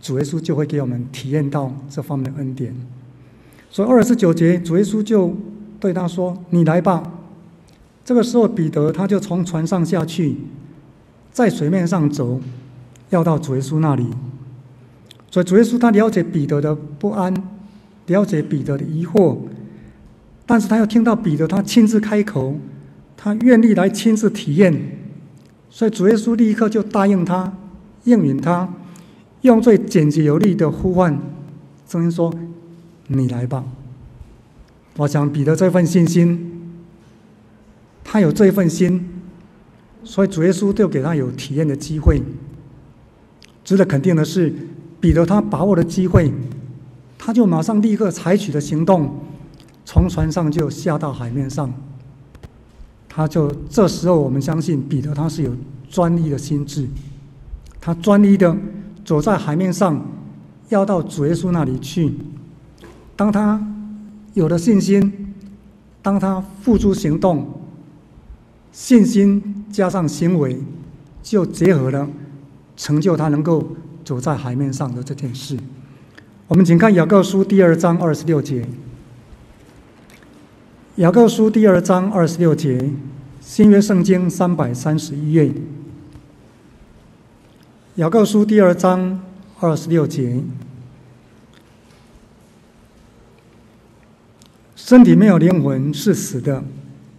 [0.01, 2.73] 主耶稣就会给我们体验到这方面的恩典。
[3.69, 5.35] 所以二十九节，主耶稣就
[5.77, 7.03] 对他说：“你来吧。”
[8.05, 10.37] 这个时候，彼得他就从船上下去，
[11.33, 12.39] 在水面上走，
[13.09, 14.07] 要到主耶稣那里。
[15.29, 17.33] 所以主耶稣他了解彼得的不安，
[18.05, 19.37] 了解彼得的疑惑，
[20.45, 22.55] 但是他又听到彼得他亲自开口，
[23.17, 24.97] 他愿意来亲自体验，
[25.69, 27.51] 所以主耶稣立刻就答应他，
[28.03, 28.67] 应允他，
[29.41, 31.19] 用最简洁有力的呼唤，
[31.87, 32.33] 声音说
[33.07, 33.63] ：“你来吧。”
[34.97, 36.75] 我想彼得这份信心，
[38.03, 39.09] 他有这份心，
[40.03, 42.21] 所以主耶稣就给他有体验的机会。
[43.63, 44.53] 值得肯定的是。
[45.03, 46.31] 彼得他把握了机会，
[47.17, 49.13] 他就马上立刻采取了行动，
[49.83, 51.69] 从船上就下到海面上。
[53.09, 55.53] 他就这时候，我们相信彼得他是有
[55.89, 56.87] 专一的心志，
[57.85, 58.55] 他专一的
[59.03, 60.01] 走在海面上，
[60.69, 62.13] 要到主耶稣那里去。
[63.17, 63.61] 当他
[64.33, 65.33] 有了信心，
[66.01, 67.59] 当他付诸行动，
[68.71, 70.57] 信心加上行为，
[71.21, 72.07] 就结合了，
[72.77, 73.75] 成就他能够。
[74.05, 75.57] 走在海面上的这件事，
[76.49, 78.67] 我们请看雅各书第二章二十六节。
[80.97, 82.91] 雅各书第二章二十六节，
[83.39, 85.53] 新约圣经三百三十一页。
[87.97, 89.21] 雅各书第二章
[89.59, 90.41] 二十六节，
[94.75, 96.63] 身体没有灵魂是死的，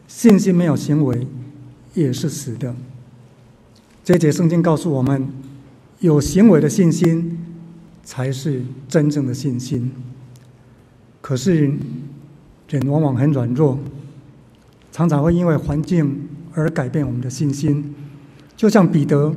[0.08, 1.28] 信心没有行为
[1.94, 2.74] 也是死的。
[4.02, 5.28] 这节圣经告诉我们。
[6.00, 7.38] 有行为的信心
[8.02, 9.90] 才是真正的信心。
[11.22, 11.72] 可是
[12.68, 13.78] 人往往很软弱，
[14.92, 17.94] 常常会因为环境而改变我们的信心。
[18.54, 19.34] 就像彼得，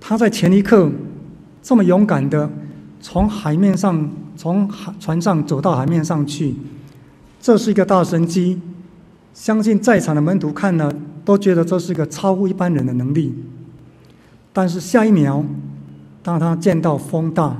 [0.00, 0.90] 他在前一刻
[1.62, 2.50] 这么勇敢的
[3.00, 6.56] 从海面上、从海船上走到海面上去，
[7.40, 8.60] 这是一个大神迹。
[9.32, 10.92] 相信在场的门徒看了
[11.24, 13.32] 都觉得这是一个超乎一般人的能力。
[14.52, 15.44] 但是下一秒，
[16.22, 17.56] 当他见到风大，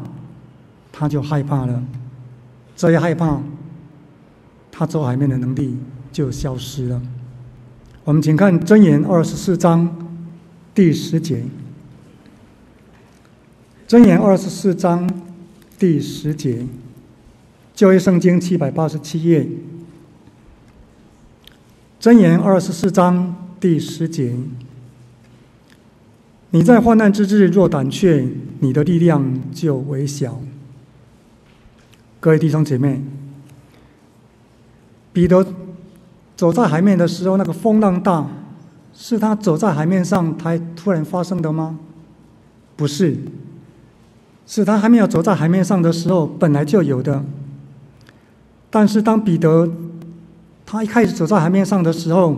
[0.91, 1.83] 他就害怕了。
[2.75, 3.41] 这一害怕，
[4.73, 5.77] 他走海面的能力
[6.11, 7.01] 就消失了。
[8.05, 9.89] 我们请看《箴言》二十四章
[10.75, 11.37] 第十节，
[13.91, 15.11] 《箴言》二十四章
[15.77, 16.65] 第十节，
[17.75, 19.41] 旧约圣经七百八十七页，
[22.01, 24.33] 《箴言》二十四章第十节。
[26.51, 28.29] 你在患难之日若胆怯，
[28.61, 30.41] 你的力量就微小。
[32.21, 33.03] 各位弟兄姐妹，
[35.13, 35.45] 彼得
[36.37, 38.25] 走在海面的时候，那个风浪大，
[38.95, 41.81] 是他走在海面上才突然发生的吗？
[42.77, 43.17] 不是，
[44.51, 47.23] 是他还没有走在海面上的时候本来就有的。
[48.69, 49.71] 但是当彼得
[50.67, 52.37] 他一开始走在海面上的时候，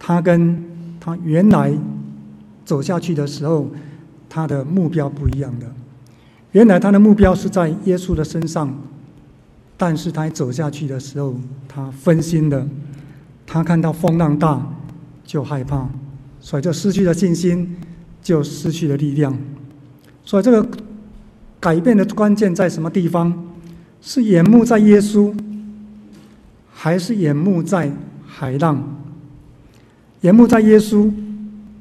[0.00, 0.64] 他跟
[0.98, 1.72] 他原来。
[2.64, 3.68] 走下去的时候，
[4.28, 5.66] 他的目标不一样的。
[6.52, 8.72] 原来他的目标是在耶稣的身上，
[9.76, 11.34] 但是他走下去的时候，
[11.66, 12.66] 他分心了。
[13.44, 14.64] 他看到风浪大，
[15.24, 15.88] 就害怕，
[16.40, 17.76] 所以就失去了信心，
[18.22, 19.36] 就失去了力量。
[20.24, 20.66] 所以这个
[21.62, 23.32] 改变的关键在什么地方？
[24.00, 25.32] 是眼目在耶稣，
[26.74, 27.92] 还是眼目在
[28.26, 28.82] 海浪？
[30.22, 31.08] 眼目在耶稣。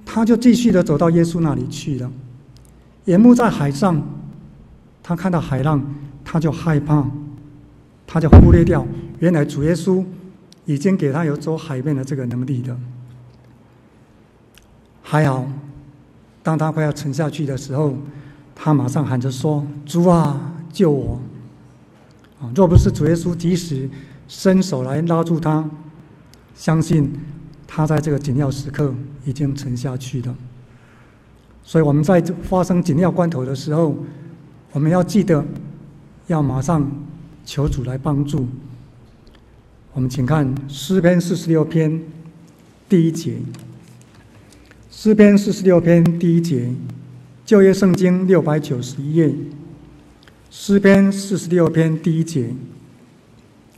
[0.04, 2.12] 他就继续的走到耶稣那里去了，
[3.06, 4.02] 眼目在海上，
[5.02, 5.82] 他看到海浪，
[6.26, 7.10] 他就害怕，
[8.06, 8.86] 他就忽略掉
[9.20, 10.04] 原来主耶稣
[10.66, 12.78] 已经给他有走海面的这个能力的。
[15.02, 15.48] 还好，
[16.44, 17.96] 当他快要沉下去的时候，
[18.56, 21.20] 他马上喊着说：“主啊，救我！”
[22.42, 23.90] 啊，若不是主耶稣及时
[24.28, 25.70] 伸手来拉住他，
[26.56, 27.12] 相信。
[27.74, 28.94] 他在这个紧要时刻
[29.24, 30.36] 已经沉下去了，
[31.64, 33.96] 所以我们在发生紧要关头的时候，
[34.74, 35.42] 我们要记得
[36.28, 36.86] 要马上
[37.46, 38.46] 求主来帮助。
[39.94, 42.02] 我们请看诗篇四十六篇
[42.90, 43.38] 第一节，
[44.90, 46.74] 诗篇四十六篇第一节，
[47.52, 49.30] 旧约圣经六百九十一页，
[50.50, 52.56] 诗篇四十六篇第一节，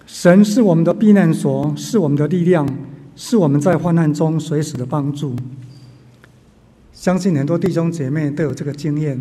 [0.05, 2.67] 神是我们的避难所，是我们的力量。
[3.15, 5.35] 是我们在患难中随时的帮助。
[6.93, 9.19] 相信很多弟兄姐妹都有这个经验。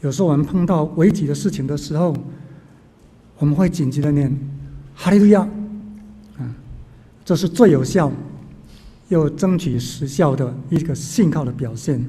[0.00, 2.16] 有时候我们碰到危急的事情的时候，
[3.36, 4.34] 我们会紧急的念
[4.96, 5.46] “哈利路亚”，
[6.40, 6.56] 啊，
[7.22, 8.10] 这是最有效
[9.10, 12.02] 又争取时效的一个信号的表现。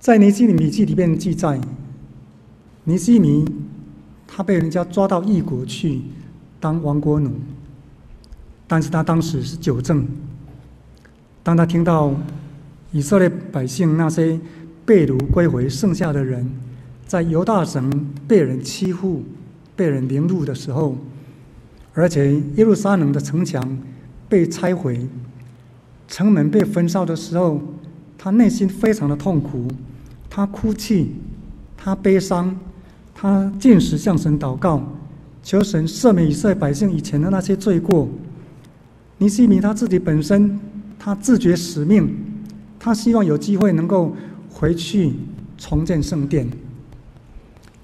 [0.00, 1.60] 在尼希米记里面记载，
[2.84, 3.44] 尼希米
[4.26, 6.00] 他被人家抓到异国去
[6.58, 7.30] 当亡国奴，
[8.66, 10.06] 但是他当时是纠正。
[11.42, 12.14] 当他听到
[12.92, 14.40] 以色列百姓那些
[14.86, 16.50] 被掳归回剩下的人，
[17.06, 19.22] 在犹大城被人欺负、
[19.76, 20.96] 被人凌辱的时候，
[21.92, 23.78] 而且耶路撒冷的城墙
[24.30, 25.06] 被拆毁、
[26.08, 27.60] 城门被焚烧的时候，
[28.16, 29.68] 他内心非常的痛苦。
[30.30, 31.16] 他哭泣，
[31.76, 32.56] 他悲伤，
[33.12, 34.80] 他禁食向神祷告，
[35.42, 38.08] 求神赦免以色列百姓以前的那些罪过。
[39.18, 40.58] 尼西米他自己本身，
[40.98, 42.08] 他自觉使命，
[42.78, 44.14] 他希望有机会能够
[44.48, 45.12] 回去
[45.58, 46.48] 重建圣殿。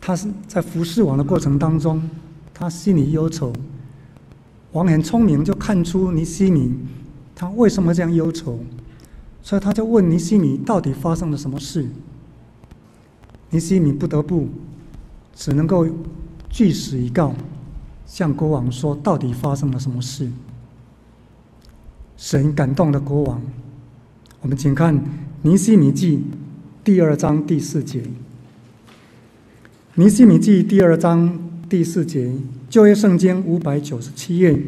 [0.00, 2.00] 他是在服侍王的过程当中，
[2.54, 3.52] 他心里忧愁。
[4.70, 6.72] 王很聪明，就看出尼西米
[7.34, 8.60] 他为什么这样忧愁，
[9.42, 11.88] 所以他就问尼西米到底发生了什么事。
[13.50, 14.48] 尼西米不得不
[15.34, 15.86] 只能够
[16.50, 17.34] 据实以告，
[18.04, 20.30] 向国王说到底发生了什么事。
[22.16, 23.42] 神感动了国王，
[24.40, 24.98] 我们请看
[25.42, 26.16] 《尼西米记》
[26.82, 28.00] 第二章第四节。
[29.94, 31.38] 《尼西米记》第二章
[31.68, 32.32] 第四节，
[32.68, 34.52] 旧约圣经五百九十七页，《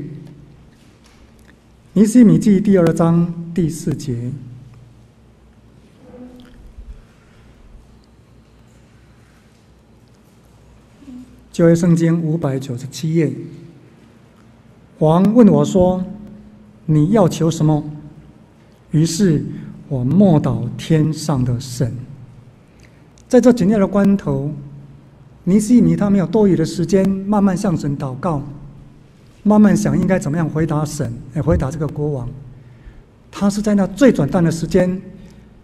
[1.94, 4.30] 尼西米记》第二章第四节。
[11.58, 13.32] 旧约圣经五百九十七页，
[15.00, 16.04] 王问我说
[16.86, 17.82] ：“你要求什么？”
[18.92, 19.44] 于是
[19.88, 21.92] 我默祷天上的神。
[23.26, 24.52] 在这紧要的关头，
[25.42, 28.40] 尼西米他没有多余的时间，慢慢向神祷告，
[29.42, 32.28] 慢慢想应该怎么样回答神，来回答这个国王。
[33.32, 35.02] 他是在那最短暂的时间，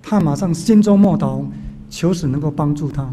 [0.03, 1.45] 他马上心中默祷，
[1.89, 3.09] 求神能够帮助他。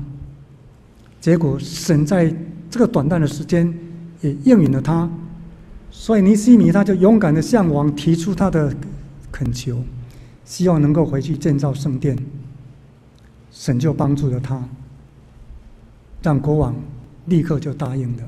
[1.19, 2.35] 结果神在。
[2.71, 3.71] 这个短暂的时间
[4.21, 5.07] 也应允了他，
[5.91, 8.73] 所以尼西米他就勇敢地向王提出他的
[9.29, 9.83] 恳求，
[10.45, 12.17] 希望能够回去建造圣殿。
[13.51, 14.63] 神就帮助了他，
[16.23, 16.73] 让国王
[17.25, 18.23] 立刻就答应了。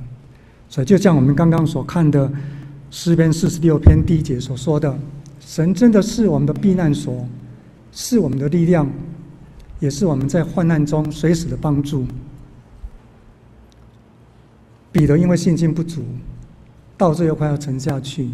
[0.68, 2.30] 所以就像我们刚刚所看的
[2.92, 4.94] 诗篇四十六篇第一节所说的，
[5.40, 7.26] 神真的是我们的避难所，
[7.94, 8.92] 是我们的力量，
[9.80, 12.06] 也是我们在患难中随时的帮助。
[14.94, 16.04] 彼得因为信心不足，
[16.96, 18.30] 到最后快要沉下去，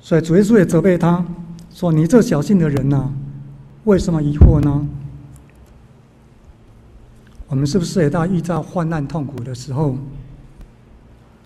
[0.00, 1.24] 所以主耶稣也责备他
[1.70, 3.12] 说：“你这小信的人呐、啊，
[3.84, 4.86] 为什么疑惑呢？”
[7.46, 9.96] 我们是不是也在遇到患难痛苦的时候，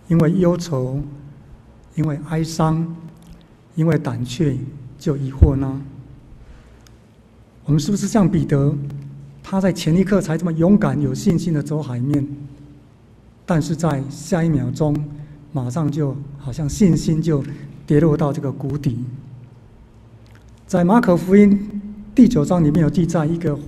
[0.09, 1.01] 因为忧愁，
[1.95, 2.85] 因为哀伤，
[3.75, 4.57] 因为胆怯，
[4.99, 5.81] 就疑惑呢？
[7.67, 8.75] 我们是不是像彼得，
[9.43, 12.27] 他在前一刻才这么勇敢、有信心的走海面？
[13.45, 14.95] 但是在下一秒钟，
[15.53, 17.45] 马上就好像信心就
[17.87, 19.05] 跌落到这个谷底。
[20.67, 21.83] 在马可福音
[22.15, 23.59] 第九章里面有记载，一个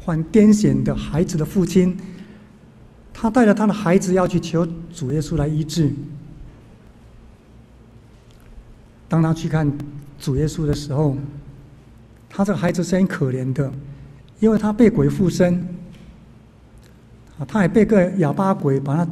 [0.00, 1.96] 患癫痫的孩子的父亲，
[3.14, 5.90] 他带着他的孩子要去求主耶稣来医治。
[9.08, 9.70] 当他去看
[10.18, 11.16] 主耶稣的时候，
[12.28, 13.72] 他这个孩子是很可怜的，
[14.40, 15.66] 因为他被鬼附身。
[17.46, 19.02] 他也被个哑巴鬼把他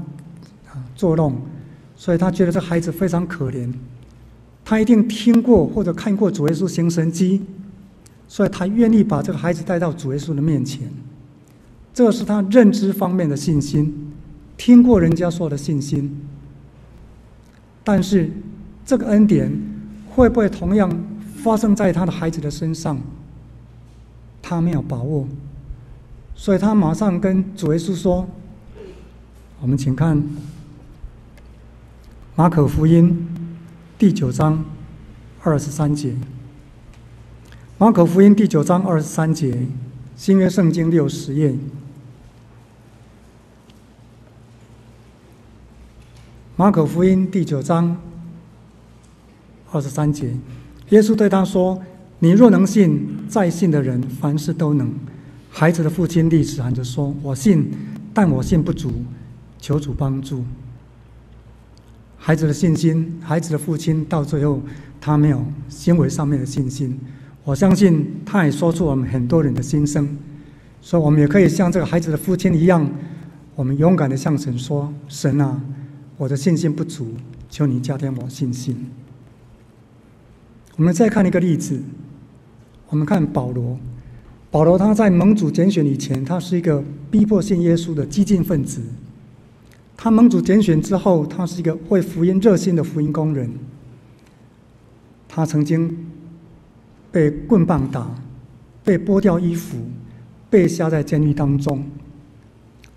[0.71, 1.35] 啊捉弄，
[1.97, 3.73] 所以他觉得这孩子非常可怜。
[4.65, 7.43] 他一定听过或者看过主耶稣行神迹，
[8.29, 10.89] 所以他愿意把这个孩子带到主耶稣的面前。
[11.95, 14.13] 这是他认知方面的信心，
[14.57, 16.21] 听过人家说的信心。
[17.83, 18.31] 但是
[18.85, 19.51] 这个恩典
[20.11, 20.91] 会不会同样
[21.37, 22.99] 发生在他的孩子的身上？
[24.43, 25.27] 他没有把握。
[26.41, 28.27] 所以他马上跟主耶稣说
[29.61, 30.23] ：“我们请看
[32.37, 33.27] 马可福音
[33.99, 34.65] 第九章
[35.43, 36.15] 二十三节。
[37.77, 39.67] 马可福音第九章二十三节，
[40.17, 41.57] 新约圣经六十页。
[46.55, 48.01] 马可福音第九章
[49.73, 50.37] 二十三节，
[50.91, 51.83] 耶稣对他说
[52.21, 54.95] ：‘你若能信，再信的人凡事都能。’”
[55.59, 57.69] 孩子的父亲立时喊着说：“我信，
[58.15, 58.93] 但我信不足，
[59.59, 60.45] 求主帮助。”
[62.17, 64.63] 孩子的信心，孩子的父亲到最后
[65.01, 66.97] 他没有行为上面的信心。
[67.43, 70.17] 我相信他也说出我们很多人的心声，
[70.81, 72.89] 所以，我们也可以像这个孩子的父亲一样，
[73.57, 75.61] 我们勇敢的向神说：“神啊，
[76.19, 77.17] 我的信心不足，
[77.51, 78.93] 求你加添我信心。”
[80.79, 81.83] 我们再看一个例子，
[82.91, 83.77] 我们看保罗。
[84.51, 88.81] 保罗他在蒙主拣选以前，他是一个逼迫信耶稣的激进分子。
[89.95, 93.51] 他蒙主拣选之后，他是一个为福音热心的福音工人。
[95.29, 96.07] 他曾经
[97.13, 98.11] 被棍棒打，
[98.83, 99.77] 被剥掉衣服，
[100.49, 101.85] 被下在监狱当中。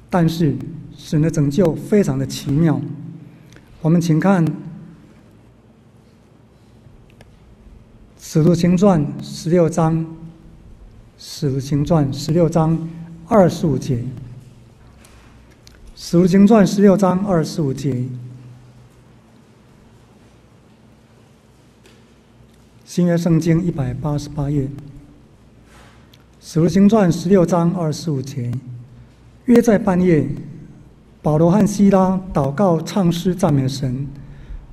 [0.09, 0.55] 但是
[0.95, 2.79] 神的拯救非常的奇妙。
[3.81, 4.47] 我们请看
[8.17, 10.05] 《使徒行传》十六章。
[11.23, 12.89] 《使徒行传》十六章
[13.27, 13.97] 二十五节，
[15.95, 18.05] 《使徒行传》十六章二十五节，
[22.83, 24.63] 新约圣经一百八十八页，
[26.41, 28.51] 《使徒行传》十六章二十五节，
[29.45, 30.27] 约在半夜，
[31.21, 34.07] 保罗和西拉祷告、唱诗、赞美神，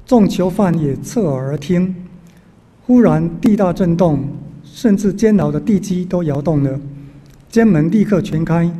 [0.06, 1.94] 众囚犯也侧耳而听。
[2.86, 4.26] 忽然地大震动。
[4.78, 6.78] 甚至监牢的地基都摇动了，
[7.48, 8.70] 监门立刻全开，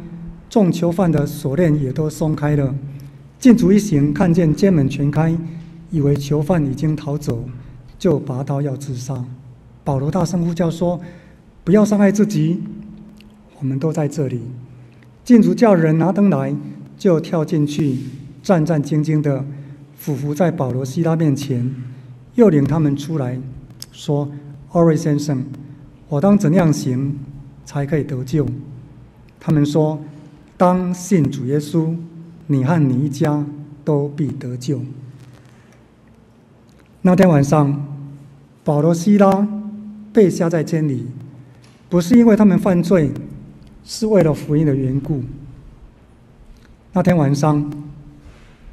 [0.48, 2.72] 众囚犯的锁链也都松开了。
[3.40, 5.36] 禁足一行看见监门全开，
[5.90, 7.44] 以为囚犯已经逃走，
[7.98, 9.24] 就拔刀要自杀。
[9.82, 11.00] 保罗大声呼叫说
[11.64, 12.62] ：“不要伤害自己，
[13.58, 14.42] 我们都在这里。”
[15.26, 16.54] 禁足叫人拿灯来，
[16.96, 17.96] 就跳进去，
[18.40, 19.44] 战战兢兢地
[19.96, 21.74] 俯伏在保罗、西拉面前，
[22.36, 23.40] 又领他们出来，
[23.90, 24.30] 说
[24.70, 25.44] ：“奥瑞先生。”
[26.08, 27.18] 我当怎样行
[27.64, 28.46] 才可以得救？
[29.38, 30.00] 他们说
[30.56, 31.94] ：“当信主耶稣，
[32.46, 33.44] 你和你一家
[33.84, 34.80] 都必得救。”
[37.02, 37.86] 那天晚上，
[38.64, 39.46] 保罗、西拉
[40.12, 41.06] 被下在监里，
[41.88, 43.10] 不是因为他们犯罪，
[43.84, 45.22] 是为了福音的缘故。
[46.92, 47.70] 那天晚上，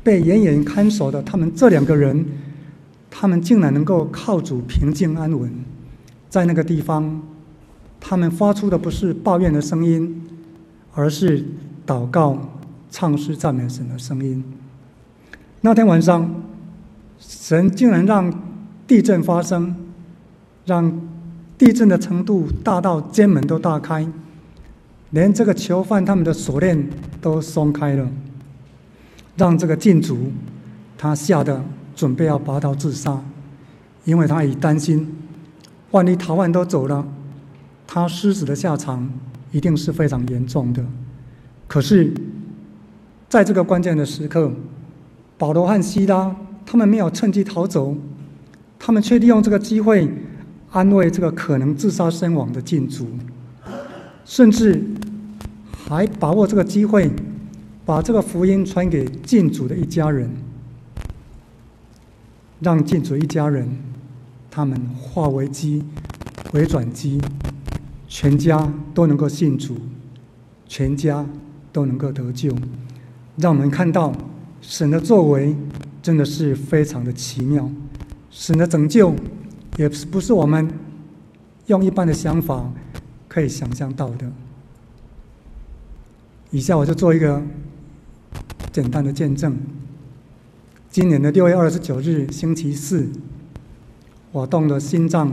[0.03, 2.25] 被严严看守的他们这两个人，
[3.11, 5.51] 他们竟然能够靠主平静安稳。
[6.29, 7.21] 在那个地方，
[7.99, 10.21] 他们发出的不是抱怨的声音，
[10.93, 11.45] 而是
[11.87, 12.37] 祷告、
[12.89, 14.43] 唱诗、赞美神的声音。
[15.61, 16.43] 那天晚上，
[17.19, 18.31] 神竟然让
[18.85, 19.75] 地震发生，
[20.65, 21.01] 让
[21.57, 24.05] 地震的程度大到监门都大开，
[25.11, 26.87] 连这个囚犯他们的锁链
[27.21, 28.07] 都松开了，
[29.37, 30.31] 让这个禁足
[30.97, 31.63] 他吓得
[31.95, 33.23] 准备要拔刀自杀，
[34.03, 35.14] 因为他已担心。
[35.91, 37.07] 万一逃犯都走了，
[37.87, 39.09] 他失子的下场
[39.51, 40.83] 一定是非常严重的。
[41.67, 42.13] 可是，
[43.29, 44.51] 在这个关键的时刻，
[45.37, 47.95] 保罗和西拉他们没有趁机逃走，
[48.77, 50.09] 他们却利用这个机会
[50.71, 53.07] 安慰这个可能自杀身亡的禁足，
[54.25, 54.83] 甚至
[55.87, 57.09] 还把握这个机会，
[57.85, 60.29] 把这个福音传给禁足的一家人，
[62.59, 63.69] 让禁足一家人。
[64.55, 65.83] 他们化危机
[66.53, 67.19] 为转机，
[68.07, 69.75] 全家都能够信主，
[70.65, 71.25] 全家
[71.73, 72.55] 都能够得救，
[73.35, 74.13] 让我们看到
[74.61, 75.53] 神的作为
[76.01, 77.69] 真的是非常的奇妙。
[78.31, 79.13] 神的拯救
[79.75, 80.69] 也不是我们
[81.67, 82.71] 用一般的想法
[83.27, 84.31] 可以想象到的。
[86.51, 87.43] 以下我就做一个
[88.71, 89.57] 简单的见证。
[90.89, 93.09] 今年的六月二十九日，星期四。
[94.35, 95.31] 我动了心脏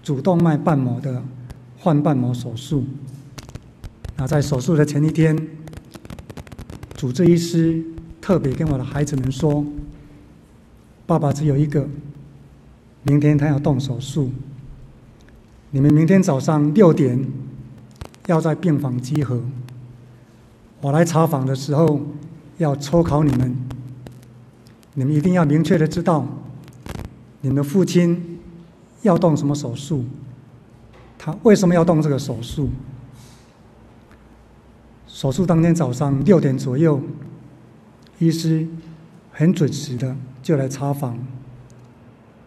[0.00, 1.24] 主动脉瓣膜的
[1.80, 2.84] 换瓣膜手术。
[4.16, 5.36] 那在手术的前一天，
[6.94, 7.84] 主治医师
[8.20, 9.66] 特别跟我的孩子们说
[11.04, 11.88] ：“爸爸只有一个，
[13.02, 14.30] 明天他要动手术。
[15.72, 17.26] 你们明天早上六点
[18.28, 19.42] 要在病房集合。
[20.80, 22.00] 我来查房的时候
[22.58, 23.56] 要抽考你们，
[24.94, 26.24] 你们一定要明确的知道。”
[27.42, 28.40] 你的父亲
[29.02, 30.04] 要动什么手术？
[31.18, 32.70] 他为什么要动这个手术？
[35.06, 37.00] 手术当天早上六点左右，
[38.18, 38.66] 医师
[39.30, 41.18] 很准时的就来查房，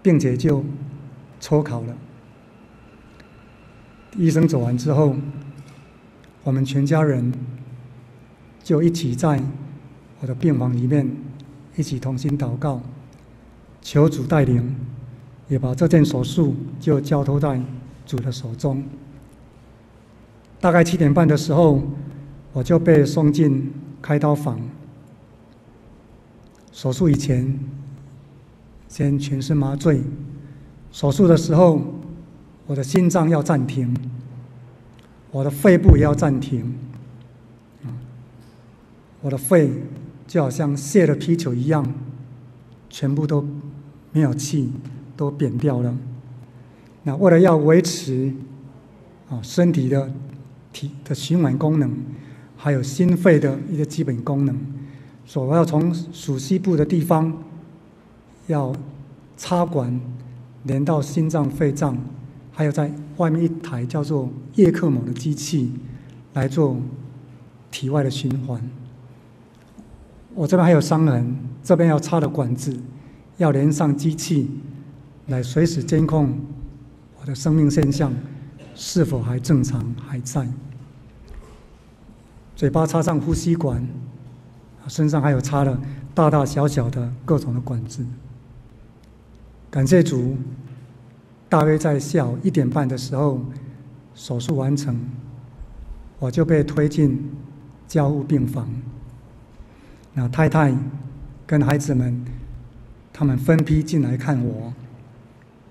[0.02, 0.64] 并且就
[1.40, 1.96] 抽考了。
[4.18, 5.16] 医生走完之后，
[6.44, 7.34] 我们全家人
[8.64, 9.42] 就一起在
[10.22, 11.10] 我的病房里面
[11.76, 12.82] 一起同心祷告。
[13.86, 14.76] 求主带领，
[15.48, 17.62] 也把这件手术就交托在
[18.04, 18.84] 主的手中。
[20.60, 21.84] 大概七点半的时候，
[22.52, 23.72] 我就被送进
[24.02, 24.60] 开刀房。
[26.72, 27.60] 手术以前，
[28.88, 30.02] 先全身麻醉。
[30.92, 31.80] 手术的时候，
[32.66, 33.96] 我的心脏要暂停。
[35.30, 36.74] 我的肺部也要暂停，
[39.22, 39.70] 我的肺
[40.26, 41.86] 就好像泄了皮球一样，
[42.90, 43.46] 全部都
[44.16, 44.72] 没有气，
[45.18, 45.94] 都扁掉了。
[47.04, 48.34] 那为了要维持
[49.30, 50.10] 啊身体的
[50.72, 51.92] 体的循环功能，
[52.56, 54.56] 还有心肺的一个基本功能，
[55.26, 57.44] 所要从属膝部的地方
[58.48, 58.74] 要
[59.36, 60.00] 插管
[60.64, 61.98] 连到心脏、肺脏，
[62.54, 65.74] 还有在外面一台叫做叶克膜的机器
[66.36, 66.78] 来做
[67.70, 68.62] 体外的循环。
[70.34, 72.74] 我这边还有伤痕，这边要插的管子
[73.38, 74.50] 要连上机器
[75.28, 76.40] 来随时监控
[77.20, 77.26] 我。
[77.26, 78.14] 的生命现象
[78.76, 80.48] 是否还正常还在？
[82.56, 83.84] 嘴巴插上呼吸管，
[84.88, 85.82] 身上还有插了
[86.14, 88.06] 大大小小的各种的管子。
[89.72, 90.38] 感谢主，
[91.50, 93.42] 大约在下午一点半的时候，
[94.14, 94.96] 手术完成，
[96.20, 97.28] 我就被推进
[97.88, 98.70] 交护病房。
[100.14, 100.78] 那太太
[101.48, 102.24] 跟孩子们，
[103.18, 104.74] 他们分批进来看我。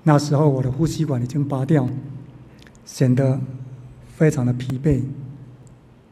[0.02, 1.86] 那时候我的呼吸管已经拔掉，
[2.86, 3.38] 显得
[4.16, 5.02] 非常的疲惫。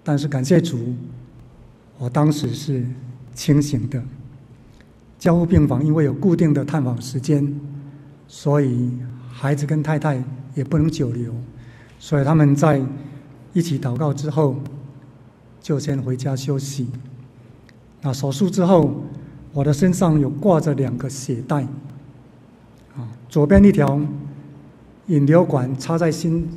[0.05, 0.95] 但是感谢主，
[1.97, 2.87] 我当时是
[3.35, 4.03] 清醒的。
[5.19, 7.59] 加护病房因为有固定的探访时间，
[8.29, 8.93] 所以
[9.31, 10.23] 孩子跟太太
[10.55, 11.33] 也不能久留，
[11.99, 12.83] 所以他们在
[13.55, 14.57] 一起祷告之后，
[15.63, 16.89] 就先回家休息。
[18.03, 19.03] 那手术之后，
[19.53, 21.63] 我的身上有挂着两个血袋。
[22.97, 24.01] 啊，左边一条
[25.07, 26.49] 引流管插在心，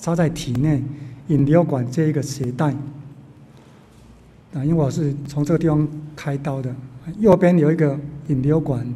[0.00, 0.82] 插在体内，
[1.28, 2.74] 引流管接一个血袋。
[4.54, 5.86] 啊，因为我是从这个地方
[6.16, 6.74] 开刀的。
[7.18, 8.86] 右边有一个引流管，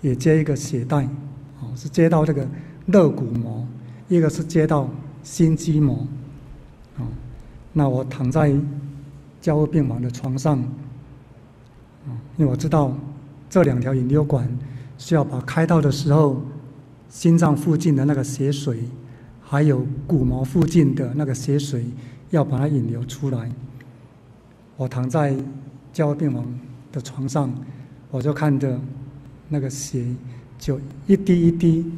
[0.00, 0.98] 也接一个血袋，
[1.60, 2.46] 啊，是接到这个
[2.86, 3.66] 肋骨膜，
[4.08, 4.88] 一个是接到
[5.22, 6.06] 心肌膜。
[6.96, 7.02] 啊，
[7.72, 8.54] 那我躺在
[9.40, 10.62] 加护病房的床上，
[12.40, 12.96] 因为我知道
[13.50, 14.48] 这两条引流管。
[14.96, 16.42] 需要把开刀的时候，
[17.08, 18.80] 心脏附近的那个血水，
[19.42, 21.86] 还有骨膜附近的那个血水，
[22.28, 23.50] 要把它引流出来。
[24.76, 25.34] 我躺在
[25.90, 26.44] 加护病房
[26.92, 27.50] 的床上，
[28.10, 28.78] 我就看着
[29.48, 30.04] 那个血
[30.58, 31.90] 就一滴一滴，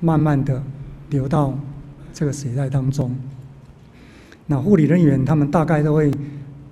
[0.00, 0.62] 慢慢的
[1.10, 1.52] 流到
[2.14, 3.14] 这个血袋当中。
[4.46, 6.10] 那护理人员他们大概都会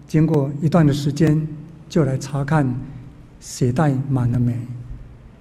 [0.06, 1.46] 经过一段的时间，
[1.92, 2.74] 就来查看
[3.38, 4.56] 血袋满了没。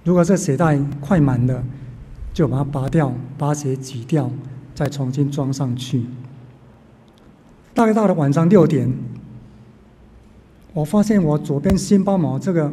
[0.04, 1.64] 如果这血袋快满了，
[2.34, 4.30] 就把它拔掉，把血挤掉，
[4.74, 6.04] 再重新装上去。
[7.72, 8.86] 大概到了晚上六点，
[10.74, 12.70] 我发现我左边心包膜这个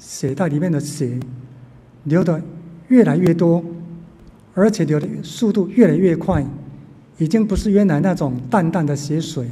[0.00, 1.16] 血袋里面的血
[2.02, 2.42] 流得
[2.88, 3.64] 越来越多，
[4.52, 6.44] 而且流的速度越来越快，
[7.18, 9.48] 已经不是原来那种淡淡的血水，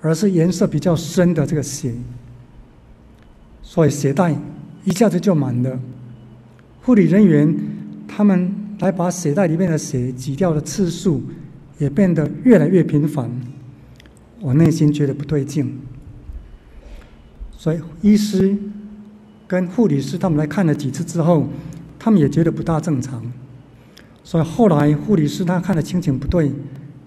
[0.00, 1.94] 而是颜色比较深的这个血，
[3.70, 4.36] 所以血袋
[4.84, 5.78] 一下子就满了。
[6.82, 7.56] 护理人员
[8.08, 11.22] 他们来把血袋里面的血挤掉的次数
[11.78, 13.30] 也变得越来越频繁，
[14.40, 15.78] 我内心觉得不对劲，
[17.52, 18.58] 所以医师
[19.46, 21.46] 跟护理师他们来看了几次之后，
[21.96, 23.22] 他们也觉得不大正常，
[24.24, 26.50] 所以后来护理师他看了情景不对，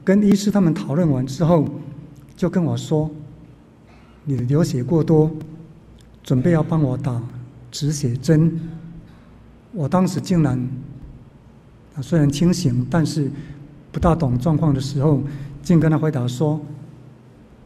[0.05, 1.68] 跟医师他们讨论完之后，
[2.38, 3.11] 就跟我说
[4.24, 5.30] ：“你的流血过多，
[6.24, 7.21] 准备要帮我打
[7.69, 8.59] 止血针。”
[9.74, 10.57] 我当时竟然，
[11.95, 13.30] 啊，虽然清醒，但是
[13.91, 15.21] 不大懂状况的时候，
[15.61, 16.61] 竟跟他回答说：“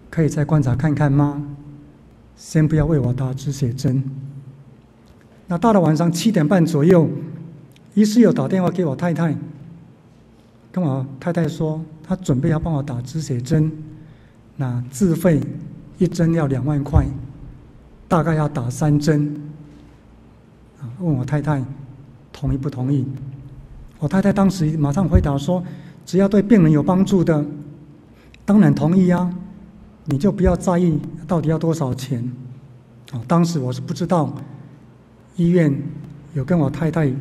[0.10, 1.42] 可以再观察看看吗？
[2.36, 4.04] 先不要为我打止血针。”
[5.48, 7.10] 那到了晚上七点半左右，
[7.94, 9.36] 医师又打电话给我太太，
[10.72, 13.72] 跟我太太说，他准备要帮我打止血针，
[14.56, 15.42] 那自费
[15.98, 17.06] 一针要两万块，
[18.08, 19.36] 大概要打三针。
[20.80, 21.64] 啊，问我太太。
[22.40, 23.04] 同意不同意？
[23.98, 25.64] 我太太当时马上回答说
[26.06, 27.44] ：“只要对病人有帮助的，
[28.46, 29.34] 当然同意啊！
[30.06, 32.32] 你就不要在意到底要多少钱。”
[33.12, 34.32] 哦，当时我是不知道
[35.36, 35.76] 医院
[36.36, 37.12] 有跟我太太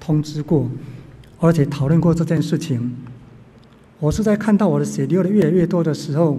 [0.00, 0.66] 通知过，
[1.38, 2.96] 而且讨论过这件事情。
[4.00, 6.38] 我是在看到我的血流的越来越多的时候，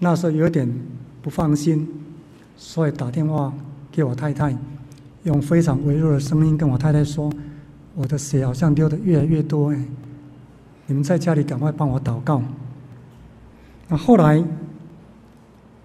[0.00, 0.68] 那时候有点
[1.22, 1.86] 不放心，
[2.62, 3.50] 所以打电话
[3.90, 4.54] 给我太太，
[5.22, 7.32] 用非常微弱的声音跟我太太说。
[7.94, 9.84] 我的血好像流得越来越多哎，
[10.86, 12.42] 你们在家里赶快帮我祷告。
[13.88, 14.44] 那后来，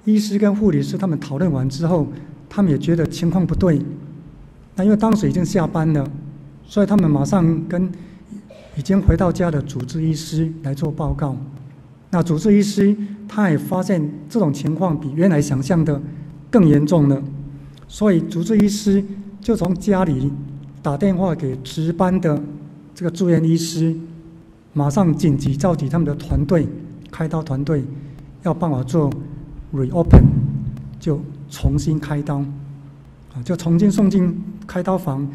[0.03, 2.07] 医师跟护理师他们讨论完之后，
[2.49, 3.81] 他们也觉得情况不对。
[4.75, 6.05] 那因为当时已经下班了，
[6.67, 7.89] 所以他们马上跟
[8.75, 11.37] 已经回到家的主治医师来做报告。
[12.11, 12.95] 那主治医师
[13.29, 15.99] 他也发现这种情况比原来想象的
[16.49, 17.21] 更严重了，
[17.87, 19.03] 所以主治医师
[19.41, 20.31] 就从家里
[20.81, 22.41] 打电话给值班的
[22.93, 23.95] 这个住院医师，
[24.73, 26.67] 马上紧急召集他们的团队，
[27.11, 27.83] 开刀团队
[28.43, 29.11] 要帮我做
[29.73, 30.23] reopen，
[30.99, 31.19] 就
[31.49, 32.37] 重新开刀，
[33.33, 35.27] 啊，就重新送进开刀房，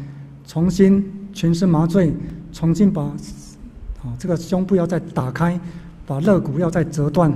[0.45, 1.03] 重新
[1.33, 2.13] 全身麻醉，
[2.51, 5.59] 重新把啊这个胸部要再打开。
[6.07, 7.31] 把肋骨要再折断，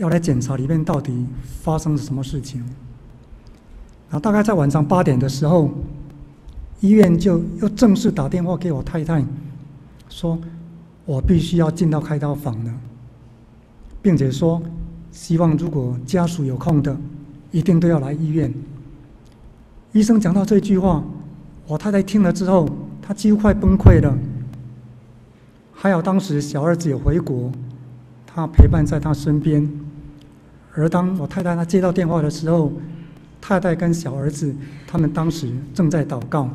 [0.00, 1.26] 要来检查里面到底
[1.62, 2.58] 发生了什么事情。
[4.08, 5.70] 然后大概在晚上八点的时候，
[6.80, 9.22] 医院就又正式打电话给我太太，
[10.08, 10.38] 说
[11.04, 12.74] 我必须要进到开刀房了，
[14.00, 14.62] 并且说
[15.12, 16.96] 希望如果家属有空的，
[17.50, 18.52] 一定都要来医院。
[19.92, 21.04] 医生讲到这句话，
[21.66, 22.66] 我太太听了之后，
[23.02, 24.16] 她几乎快崩溃了。
[25.72, 27.52] 还有当时小儿子也回国，
[28.26, 29.70] 他陪伴在他身边。
[30.74, 32.72] 而当我太太她接到电话的时候，
[33.40, 34.54] 太太跟小儿子
[34.86, 36.48] 他们当时正在祷告。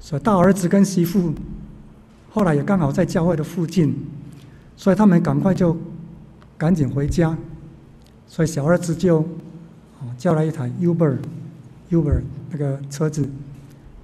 [0.00, 1.32] 所以大儿子跟媳妇
[2.30, 3.94] 后来也刚好在教会的附近，
[4.76, 5.76] 所以他们赶快就
[6.58, 7.36] 赶紧回家。
[8.26, 9.24] 所以小儿子就
[10.18, 12.20] 叫来一台 Uber，Uber
[12.50, 13.28] 那个车子，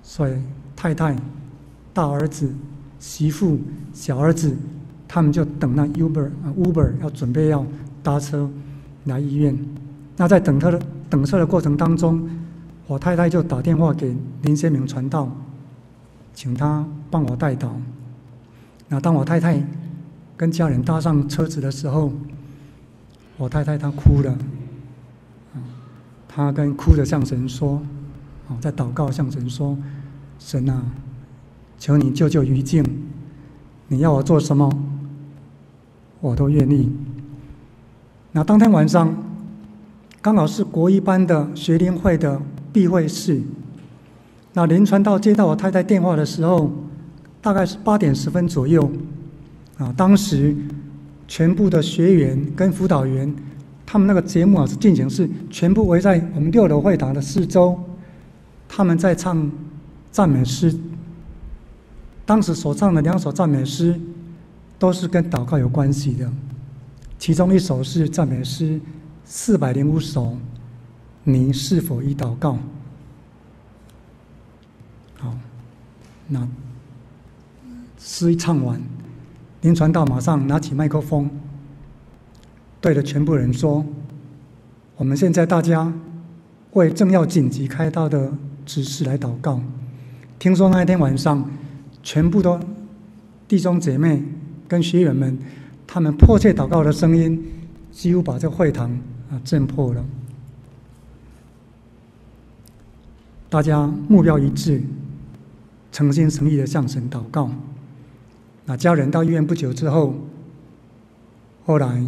[0.02, 0.32] 所以
[0.76, 1.16] 太太、
[1.92, 2.52] 大儿子。
[3.00, 3.60] 媳妇、
[3.94, 4.56] 小儿子，
[5.06, 7.64] 他们就等那 Uber 啊 Uber 要准备要
[8.02, 8.50] 搭车
[9.08, 9.58] 来医院。
[10.16, 10.80] 那在等车的
[11.10, 12.28] 等车的过程当中，
[12.86, 15.28] 我太太就打电话给林先明传道，
[16.34, 17.70] 请他帮我代祷。
[18.88, 19.60] 那当我太太
[20.36, 22.12] 跟家人搭上车子的时候，
[23.36, 24.38] 我太太她哭了，
[26.28, 27.82] 她跟哭着向神说
[28.48, 29.76] ：“哦，在祷告向神说，
[30.38, 30.82] 神啊。”
[31.78, 32.84] 求你救救于静，
[33.86, 34.68] 你要我做什么，
[36.20, 36.90] 我都愿意。
[38.38, 39.12] 那当天晚上，
[40.22, 42.40] 刚好是国一班的学龄会的
[42.72, 43.42] 闭会式。
[44.52, 46.70] 那林传道接到我太太电话的时候，
[47.42, 48.88] 大概是八点十分左右。
[49.78, 50.54] 啊，当时
[51.26, 53.34] 全部的学员跟辅导员，
[53.84, 57.76] 他们那个节目啊是进行是全部围在我们六楼会堂的四周，
[58.68, 59.50] 他们在唱
[60.12, 60.72] 赞美诗。
[62.24, 64.00] 当时所唱的两首赞美诗，
[64.78, 66.30] 都是跟祷告有关系的。
[67.18, 68.80] 其中一首是赞美诗
[69.24, 70.36] 四百零五首，
[71.24, 72.58] 你是否已祷告？
[75.18, 75.36] 好，
[76.28, 76.48] 那
[77.98, 78.80] 诗一唱完，
[79.62, 81.28] 林传道马上拿起麦克风，
[82.80, 83.84] 对着全部人说
[84.96, 85.92] ：“我们现在大家
[86.72, 88.32] 为正要紧急开刀的
[88.64, 89.60] 指示来祷告。
[90.38, 91.48] 听说那一天晚上。”
[92.00, 92.58] 全部都
[93.46, 94.22] 弟兄姐妹
[94.66, 95.36] 跟学员们，
[95.88, 97.42] 他们迫切祷告的声音，
[97.90, 98.90] 几乎把这会堂
[99.30, 100.04] 啊震破了。
[103.48, 104.82] 大家目标一致，
[105.90, 107.50] 诚心诚意的向神祷告。
[108.66, 110.14] 那家人到医院不久之后，
[111.64, 112.06] 后来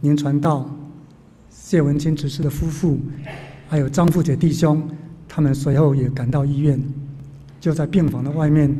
[0.00, 0.68] 您传道
[1.50, 2.98] 谢文清执事的夫妇，
[3.68, 4.82] 还有张富姐弟兄，
[5.28, 6.82] 他们随后也赶到医院，
[7.60, 8.74] 就在病房的外面。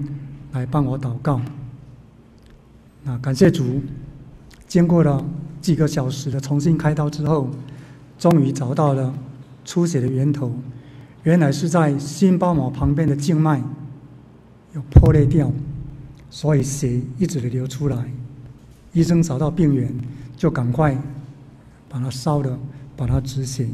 [0.53, 1.39] 来帮我祷告。
[3.05, 3.83] 那感谢主，
[4.69, 5.25] 经过了
[5.61, 7.49] 几个小时的重新开刀之后，
[8.19, 9.13] 终于找到了
[9.65, 10.53] 出血的源头。
[11.25, 13.63] 原来是在心包膜旁边的静脉
[14.75, 15.51] 有破裂掉，
[16.31, 18.11] 所以血一直的流出来。
[18.93, 19.93] 医生找到病源，
[20.37, 20.97] 就赶快
[21.89, 22.59] 把它烧了，
[22.97, 23.69] 把它止血。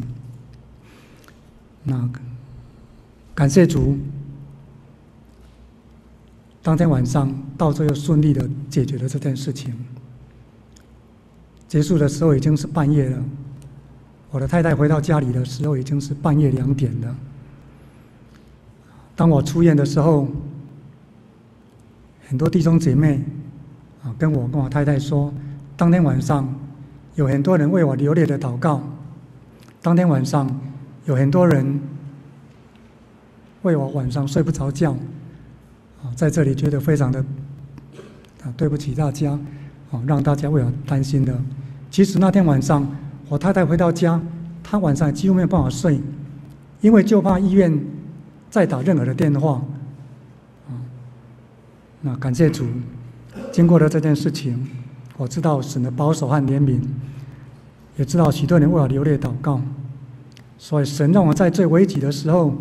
[1.82, 2.20] 那个
[3.34, 3.98] 感谢主。
[6.62, 9.74] 当天晚上，到最后顺利的解决了这件事情。
[11.74, 13.18] 结束的时候已经是半夜了，
[14.30, 17.16] 我的太太回到家里的时候已经是半夜两点了。
[19.16, 20.28] 当我出院的时候，
[22.28, 23.20] 很多弟兄姐妹
[24.04, 25.34] 啊跟我跟我太太说，
[25.76, 26.48] 当天晚上
[27.16, 28.80] 有很多人为我流泪的祷告，
[29.82, 30.48] 当天晚上
[31.06, 31.80] 有很多人
[33.62, 34.92] 为我晚上睡不着觉。
[36.04, 37.18] 啊在这里觉得非常的
[38.44, 39.32] 啊，对不起大家，
[39.90, 41.36] 啊，让大家为我担心的。
[41.94, 42.84] 其实那天晚上，
[43.28, 44.20] 我太太回到家，
[44.64, 46.00] 她晚上几乎没有办法睡，
[46.80, 47.72] 因为就怕医院
[48.50, 49.62] 再打任何的电话。
[50.66, 50.74] 啊，
[52.00, 52.66] 那感谢主，
[53.52, 54.68] 经过了这件事情，
[55.16, 56.80] 我知道神的保守和怜悯，
[57.96, 59.60] 也知道许多人为我流泪祷告，
[60.58, 62.56] 所以神让我在最危急的时候，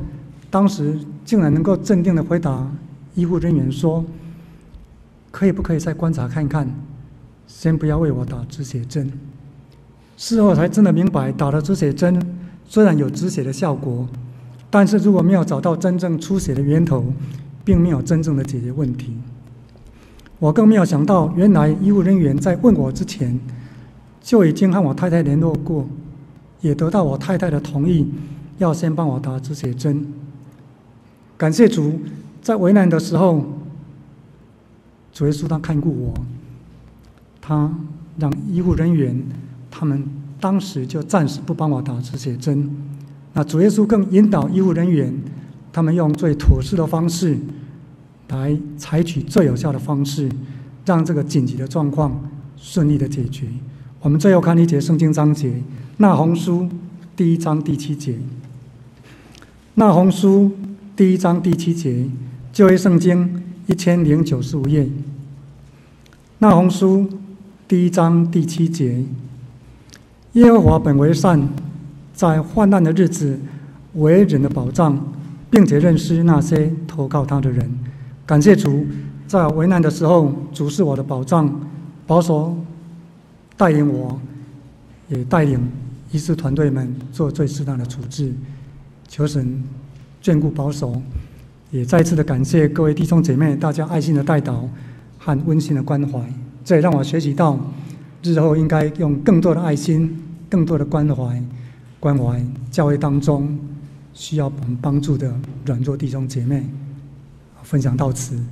[0.52, 2.70] 当时竟然能够镇定的回答。
[3.16, 4.06] 医护人员说
[5.32, 6.70] ：“可以不可以再观察看看？
[7.48, 9.12] 先不要为我打止血针。
[10.18, 12.22] 事后才真的明白，打了止血针
[12.66, 14.08] 虽然有止血的效果，
[14.70, 17.06] 但是如果没有找到真正出血的源头，
[17.66, 19.18] 并没有真正的解决问题。
[20.40, 23.40] 我更没有想到，原来医务人员在问我之前，
[24.22, 25.88] 就已经和我太太联络过，
[26.62, 28.12] 也得到我太太的同意，
[28.58, 30.06] 要先帮我打止血针。
[31.38, 32.00] 感谢主，
[32.42, 33.44] 在为难的时候，
[35.12, 36.14] 主耶稣他看顾我，
[37.46, 37.70] 他
[38.18, 39.22] 让医护人员
[39.70, 40.02] 他们
[40.40, 42.70] 当时就暂时不帮我打止血针。
[43.34, 45.14] 那主耶稣更引导医护人员，
[45.74, 47.38] 他们用最妥适的方式，
[48.30, 50.30] 来采取最有效的方式，
[50.86, 53.48] 让这个紧急的状况顺利的解决。
[54.00, 55.50] 我们最后看一节圣经章节，
[55.98, 56.62] 《那红书》
[57.16, 58.14] 第一章第七节，
[59.74, 60.46] 《那红书》
[60.96, 62.06] 第一章第七节，
[62.54, 64.84] 旧约圣经一千零九十五页，
[66.40, 67.08] 《那红书》
[67.74, 69.04] 第一章第七节，
[70.34, 71.50] 耶和华本为善。
[72.14, 73.40] 在患难的日子，
[73.96, 74.96] 为人的保障，
[75.50, 77.68] 并且认识那些投靠他的人。
[78.28, 78.86] 感谢主，
[79.26, 81.52] 在危难的时候，主是我的保障，
[82.06, 82.56] 保守
[83.58, 84.22] 带领我，
[85.10, 85.60] 也带领
[86.12, 88.32] 医事团队们做最适当的处置。
[89.08, 89.64] 求神
[90.22, 91.02] 眷顾保守，
[91.72, 94.68] 也再次的感谢各位弟兄姐妹，大家爱心的代祷
[95.18, 96.24] 和温馨的关怀，
[96.64, 97.60] 这也让我学习到
[98.22, 101.44] 日后应该用更多的爱心、更多的关怀。
[102.00, 103.58] 关怀教会当中
[104.14, 105.34] 需要我们帮助的
[105.66, 106.66] 软弱弟兄姐妹，
[107.64, 108.44] 分享到此。